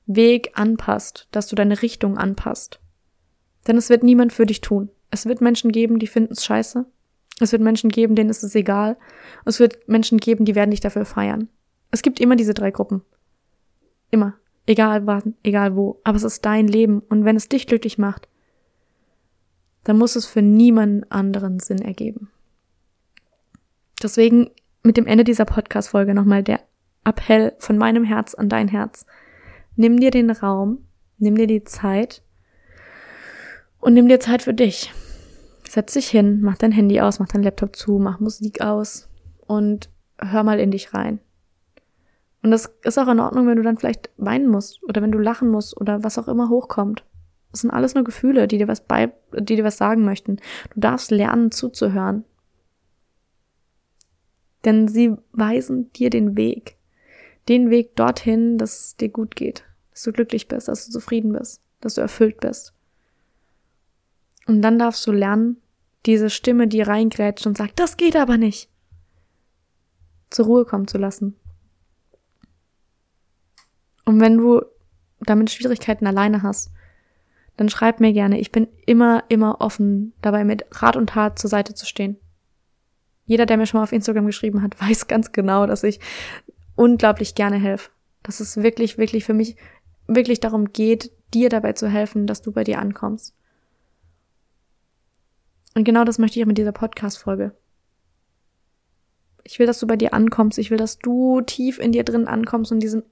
Weg 0.06 0.52
anpasst, 0.56 1.28
dass 1.32 1.48
du 1.48 1.56
deine 1.56 1.82
Richtung 1.82 2.18
anpasst. 2.18 2.80
Denn 3.68 3.78
es 3.78 3.90
wird 3.90 4.04
niemand 4.04 4.34
für 4.34 4.46
dich 4.46 4.62
tun. 4.62 4.90
Es 5.12 5.26
wird 5.26 5.42
Menschen 5.42 5.72
geben, 5.72 6.00
die 6.00 6.08
finden 6.08 6.34
es 6.34 6.44
scheiße. 6.44 6.86
Es 7.40 7.52
wird 7.52 7.62
Menschen 7.62 7.90
geben, 7.90 8.16
denen 8.16 8.30
ist 8.30 8.44
es 8.44 8.56
egal. 8.56 8.98
Es 9.46 9.60
wird 9.60 9.88
Menschen 9.88 10.18
geben, 10.18 10.46
die 10.46 10.56
werden 10.56 10.72
dich 10.72 10.82
dafür 10.82 11.06
feiern. 11.06 11.50
Es 11.92 12.02
gibt 12.02 12.20
immer 12.20 12.36
diese 12.36 12.54
drei 12.54 12.72
Gruppen. 12.72 13.02
Immer. 14.12 14.36
Egal 14.66 15.06
wann, 15.06 15.36
egal 15.44 15.76
wo. 15.76 16.00
Aber 16.04 16.16
es 16.16 16.24
ist 16.24 16.46
dein 16.46 16.68
Leben. 16.68 17.02
Und 17.10 17.26
wenn 17.26 17.36
es 17.36 17.50
dich 17.50 17.68
glücklich 17.68 17.98
macht, 17.98 18.28
dann 19.84 19.98
muss 19.98 20.16
es 20.16 20.26
für 20.26 20.42
niemanden 20.42 21.10
anderen 21.12 21.60
Sinn 21.60 21.80
ergeben. 21.80 22.30
Deswegen 24.02 24.50
mit 24.84 24.98
dem 24.98 25.08
Ende 25.08 25.24
dieser 25.24 25.46
Podcast-Folge 25.46 26.14
nochmal 26.14 26.44
der 26.44 26.60
Appell 27.04 27.54
von 27.60 27.78
meinem 27.78 28.04
Herz 28.04 28.34
an 28.34 28.50
dein 28.50 28.68
Herz. 28.68 29.06
Nimm 29.76 30.00
dir 30.00 30.12
den 30.12 30.30
Raum, 30.30 30.86
nimm 31.18 31.36
dir 31.36 31.48
die 31.48 31.64
Zeit 31.64 32.22
und 33.80 33.94
nimm 33.94 34.08
dir 34.08 34.20
Zeit 34.20 34.42
für 34.42 34.54
dich 34.54 34.92
setz 35.74 35.94
dich 35.94 36.08
hin, 36.08 36.42
mach 36.42 36.58
dein 36.58 36.72
Handy 36.72 37.02
aus, 37.02 37.20
mach 37.20 37.28
dein 37.28 37.44
Laptop 37.44 37.76
zu, 37.76 37.98
mach 37.98 38.20
Musik 38.20 38.62
aus 38.62 39.10
und 39.48 39.90
hör 40.20 40.44
mal 40.44 40.60
in 40.60 40.72
dich 40.72 40.94
rein. 40.94 41.20
Und 42.44 42.52
das 42.52 42.72
ist 42.84 43.00
auch 43.00 43.08
in 43.08 43.20
Ordnung, 43.20 43.48
wenn 43.48 43.58
du 43.58 43.64
dann 43.64 43.78
vielleicht 43.78 44.10
weinen 44.18 44.48
musst 44.48 44.84
oder 44.84 45.02
wenn 45.02 45.12
du 45.12 45.18
lachen 45.18 45.50
musst 45.50 45.80
oder 45.80 46.04
was 46.04 46.20
auch 46.20 46.28
immer 46.28 46.50
hochkommt. 46.50 47.04
Das 47.54 47.62
sind 47.62 47.70
alles 47.70 47.94
nur 47.94 48.04
Gefühle, 48.04 48.48
die 48.48 48.58
dir 48.58 48.68
was 48.68 48.82
bei, 48.82 49.14
die 49.32 49.56
dir 49.56 49.64
was 49.64 49.78
sagen 49.78 50.04
möchten. 50.04 50.38
Du 50.74 50.80
darfst 50.80 51.12
lernen 51.12 51.52
zuzuhören. 51.52 52.26
Denn 54.66 54.88
sie 54.88 55.16
weisen 55.34 55.94
dir 55.94 56.10
den 56.10 56.36
Weg. 56.36 56.78
Den 57.48 57.70
Weg 57.70 57.96
dorthin, 57.96 58.58
dass 58.58 58.80
es 58.80 58.96
dir 58.96 59.10
gut 59.10 59.36
geht. 59.36 59.64
Dass 59.92 60.02
du 60.02 60.12
glücklich 60.12 60.48
bist, 60.48 60.68
dass 60.68 60.88
du 60.88 60.92
zufrieden 60.92 61.32
bist, 61.32 61.62
dass 61.80 61.94
du 61.94 62.02
erfüllt 62.02 62.40
bist. 62.40 62.74
Und 64.48 64.64
dann 64.64 64.80
darfst 64.80 65.06
du 65.06 65.12
lernen, 65.12 65.58
diese 66.08 66.32
Stimme, 66.32 66.68
die 66.68 66.82
reingrätscht 66.82 67.46
und 67.46 67.56
sagt, 67.56 67.80
das 67.80 67.98
geht 67.98 68.16
aber 68.16 68.38
nicht, 68.38 68.68
zur 70.32 70.48
Ruhe 70.48 70.66
kommen 70.66 70.88
zu 70.88 70.98
lassen. 70.98 71.36
Und 74.06 74.20
wenn 74.20 74.38
du 74.38 74.64
damit 75.22 75.52
Schwierigkeiten 75.52 76.08
alleine 76.08 76.42
hast, 76.42 76.72
dann 77.58 77.70
schreib 77.70 78.00
mir 78.00 78.14
gerne. 78.14 78.40
Ich 78.40 78.52
bin 78.52 78.68
immer, 78.86 79.24
immer 79.30 79.62
offen 79.62 80.14
dabei, 80.22 80.44
mit 80.44 80.66
Rat 80.72 80.96
und 80.96 81.12
Tat 81.12 81.38
zur 81.38 81.50
Seite 81.50 81.74
zu 81.74 81.86
stehen. 81.86 82.18
Jeder, 83.26 83.46
der 83.46 83.58
mir 83.58 83.66
schon 83.66 83.80
mal 83.80 83.84
auf 83.84 83.92
Instagram 83.92 84.26
geschrieben 84.26 84.62
hat, 84.62 84.80
weiß 84.82 85.08
ganz 85.08 85.32
genau, 85.32 85.68
dass 85.68 85.84
ich 85.84 86.00
unglaublich 86.76 87.36
gerne 87.36 87.58
helfe. 87.58 87.92
Dass 88.24 88.40
es 88.40 88.58
wirklich, 88.58 88.98
wirklich 88.98 89.26
für 89.26 89.34
mich 89.34 89.56
wirklich 90.08 90.40
darum 90.40 90.74
geht, 90.74 91.12
dir 91.34 91.50
dabei 91.50 91.74
zu 91.74 91.88
helfen, 91.88 92.28
dass 92.28 92.42
du 92.42 92.52
bei 92.52 92.64
dir 92.64 92.80
ankommst. 92.80 93.36
Und 95.76 95.84
genau 95.84 96.04
das 96.04 96.20
möchte 96.20 96.40
ich 96.40 96.44
auch 96.44 96.48
mit 96.48 96.58
dieser 96.58 96.72
Podcast-Folge. 96.72 97.56
Ich 99.44 99.60
will, 99.60 99.66
dass 99.66 99.80
du 99.80 99.88
bei 99.88 99.98
dir 99.98 100.14
ankommst. 100.14 100.58
Ich 100.58 100.72
will, 100.72 100.78
dass 100.78 101.00
du 101.00 101.42
tief 101.42 101.80
in 101.80 101.92
dir 101.92 102.04
drin 102.04 102.28
ankommst 102.28 102.72
und 102.72 102.80
diesem 102.80 103.04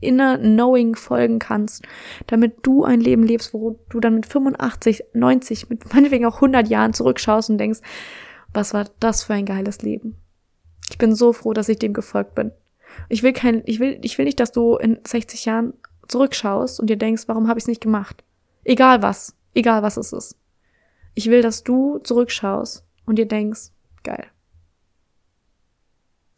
inner 0.00 0.38
Knowing 0.38 0.94
folgen 0.94 1.38
kannst, 1.38 1.84
damit 2.26 2.58
du 2.62 2.84
ein 2.84 3.00
Leben 3.00 3.22
lebst, 3.22 3.54
wo 3.54 3.78
du 3.88 4.00
dann 4.00 4.14
mit 4.14 4.26
85, 4.26 5.04
90, 5.14 5.70
mit 5.70 5.92
meinetwegen 5.92 6.26
auch 6.26 6.36
100 6.36 6.68
Jahren 6.68 6.92
zurückschaust 6.92 7.50
und 7.50 7.58
denkst, 7.58 7.80
was 8.52 8.74
war 8.74 8.86
das 9.00 9.24
für 9.24 9.34
ein 9.34 9.46
geiles 9.46 9.82
Leben? 9.82 10.16
Ich 10.90 10.98
bin 10.98 11.14
so 11.14 11.32
froh, 11.32 11.52
dass 11.52 11.68
ich 11.68 11.78
dem 11.78 11.92
gefolgt 11.92 12.34
bin. 12.34 12.52
Ich 13.08 13.22
will 13.22 13.32
kein, 13.32 13.62
ich 13.66 13.80
will, 13.80 13.98
ich 14.02 14.16
will 14.18 14.24
nicht, 14.24 14.40
dass 14.40 14.52
du 14.52 14.76
in 14.76 14.98
60 15.06 15.44
Jahren 15.44 15.74
zurückschaust 16.08 16.80
und 16.80 16.88
dir 16.88 16.96
denkst, 16.96 17.24
warum 17.26 17.48
habe 17.48 17.58
ich 17.58 17.64
es 17.64 17.68
nicht 17.68 17.80
gemacht? 17.80 18.22
Egal 18.64 19.02
was, 19.02 19.34
egal 19.54 19.82
was 19.82 19.96
es 19.96 20.12
ist. 20.12 20.36
Ich 21.14 21.30
will, 21.30 21.42
dass 21.42 21.64
du 21.64 21.98
zurückschaust 21.98 22.84
und 23.06 23.16
dir 23.16 23.26
denkst, 23.26 23.70
geil. 24.02 24.26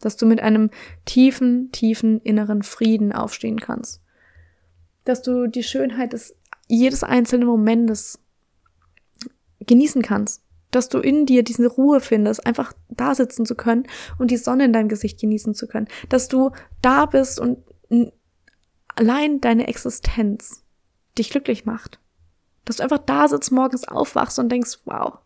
Dass 0.00 0.16
du 0.16 0.26
mit 0.26 0.40
einem 0.40 0.70
tiefen, 1.04 1.72
tiefen 1.72 2.20
inneren 2.20 2.62
Frieden 2.62 3.12
aufstehen 3.12 3.60
kannst. 3.60 4.00
Dass 5.04 5.22
du 5.22 5.46
die 5.46 5.62
Schönheit 5.62 6.12
des 6.12 6.36
jedes 6.68 7.02
einzelnen 7.02 7.46
Momentes 7.48 8.18
genießen 9.60 10.02
kannst. 10.02 10.42
dass 10.70 10.88
du 10.88 10.98
in 10.98 11.26
dir 11.26 11.42
diese 11.42 11.66
Ruhe 11.66 12.00
findest, 12.00 12.46
einfach 12.46 12.72
da 12.88 13.14
sitzen 13.14 13.46
zu 13.46 13.54
können 13.54 13.86
und 14.18 14.30
die 14.30 14.36
Sonne 14.36 14.66
in 14.66 14.72
deinem 14.72 14.88
Gesicht 14.88 15.20
genießen 15.20 15.54
zu 15.54 15.66
können, 15.66 15.88
dass 16.08 16.28
du 16.28 16.50
da 16.82 17.06
bist 17.06 17.40
und 17.40 17.64
allein 18.94 19.40
deine 19.40 19.66
Existenz 19.68 20.64
dich 21.16 21.30
glücklich 21.30 21.64
macht. 21.64 22.00
Dass 22.64 22.76
du 22.76 22.82
einfach 22.82 22.98
da 22.98 23.28
sitzt, 23.28 23.50
morgens 23.50 23.88
aufwachst 23.88 24.38
und 24.38 24.50
denkst, 24.50 24.80
wow, 24.84 25.18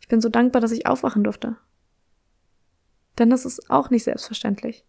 ich 0.00 0.08
bin 0.08 0.20
so 0.20 0.28
dankbar, 0.28 0.60
dass 0.60 0.70
ich 0.70 0.86
aufwachen 0.86 1.24
durfte. 1.24 1.56
Denn 3.18 3.30
das 3.30 3.44
ist 3.44 3.70
auch 3.70 3.90
nicht 3.90 4.04
selbstverständlich. 4.04 4.84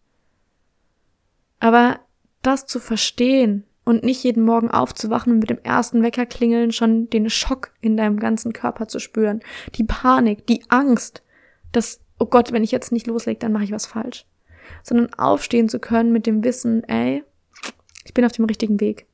Aber 1.59 1.99
das 2.41 2.65
zu 2.65 2.79
verstehen 2.79 3.65
und 3.85 4.03
nicht 4.03 4.23
jeden 4.23 4.43
Morgen 4.43 4.69
aufzuwachen 4.69 5.33
und 5.33 5.39
mit 5.39 5.49
dem 5.49 5.59
ersten 5.63 6.01
Wecker 6.01 6.25
klingeln 6.25 6.71
schon 6.71 7.09
den 7.09 7.29
Schock 7.29 7.71
in 7.81 7.97
deinem 7.97 8.19
ganzen 8.19 8.51
Körper 8.51 8.87
zu 8.87 8.99
spüren, 8.99 9.41
die 9.75 9.83
Panik, 9.83 10.47
die 10.47 10.63
Angst, 10.69 11.23
dass, 11.71 12.01
oh 12.19 12.25
Gott, 12.25 12.51
wenn 12.51 12.63
ich 12.63 12.71
jetzt 12.71 12.91
nicht 12.91 13.07
loslege, 13.07 13.39
dann 13.39 13.51
mache 13.51 13.63
ich 13.63 13.71
was 13.71 13.85
falsch. 13.85 14.25
Sondern 14.83 15.13
aufstehen 15.13 15.69
zu 15.69 15.79
können 15.79 16.11
mit 16.11 16.25
dem 16.25 16.43
Wissen, 16.43 16.83
ey, 16.85 17.23
ich 18.03 18.13
bin 18.13 18.25
auf 18.25 18.31
dem 18.31 18.45
richtigen 18.45 18.79
Weg. 18.79 19.07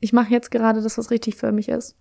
Ich 0.00 0.12
mache 0.12 0.30
jetzt 0.30 0.50
gerade 0.50 0.82
das, 0.82 0.98
was 0.98 1.10
richtig 1.10 1.36
für 1.36 1.52
mich 1.52 1.68
ist. 1.68 1.96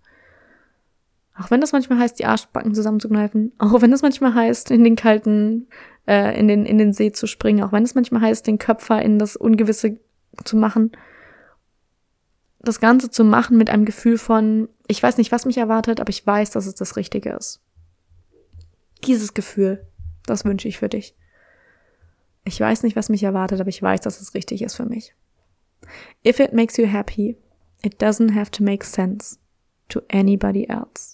Auch 1.35 1.49
wenn 1.49 1.61
das 1.61 1.71
manchmal 1.71 1.99
heißt, 1.99 2.19
die 2.19 2.25
Arschbacken 2.25 2.75
zusammenzukneifen, 2.75 3.53
auch 3.57 3.81
wenn 3.81 3.91
das 3.91 4.03
manchmal 4.03 4.35
heißt, 4.35 4.69
in 4.69 4.83
den 4.83 4.95
kalten, 4.95 5.67
äh, 6.07 6.37
in 6.39 6.47
den, 6.47 6.65
in 6.65 6.77
den 6.77 6.93
See 6.93 7.11
zu 7.11 7.25
springen, 7.25 7.63
auch 7.63 7.71
wenn 7.71 7.83
es 7.83 7.95
manchmal 7.95 8.21
heißt, 8.21 8.45
den 8.45 8.59
Köpfer 8.59 9.01
in 9.01 9.17
das 9.17 9.35
Ungewisse 9.35 9.99
zu 10.43 10.57
machen, 10.57 10.91
das 12.59 12.79
Ganze 12.79 13.09
zu 13.09 13.23
machen 13.23 13.57
mit 13.57 13.69
einem 13.69 13.85
Gefühl 13.85 14.17
von, 14.17 14.69
ich 14.87 15.01
weiß 15.01 15.17
nicht, 15.17 15.31
was 15.31 15.45
mich 15.45 15.57
erwartet, 15.57 15.99
aber 15.99 16.09
ich 16.09 16.25
weiß, 16.25 16.51
dass 16.51 16.67
es 16.67 16.75
das 16.75 16.95
Richtige 16.95 17.31
ist. 17.31 17.61
Dieses 19.05 19.33
Gefühl, 19.33 19.85
das 20.25 20.45
wünsche 20.45 20.67
ich 20.67 20.77
für 20.77 20.87
dich. 20.87 21.15
Ich 22.45 22.59
weiß 22.59 22.83
nicht, 22.83 22.95
was 22.95 23.09
mich 23.09 23.23
erwartet, 23.23 23.59
aber 23.59 23.69
ich 23.69 23.81
weiß, 23.81 24.01
dass 24.01 24.21
es 24.21 24.33
richtig 24.33 24.61
ist 24.61 24.75
für 24.75 24.85
mich. 24.85 25.15
If 26.25 26.39
it 26.39 26.53
makes 26.53 26.77
you 26.77 26.85
happy, 26.85 27.37
it 27.83 28.01
doesn't 28.01 28.33
have 28.33 28.51
to 28.51 28.63
make 28.63 28.85
sense 28.85 29.37
to 29.89 30.01
anybody 30.09 30.65
else. 30.69 31.12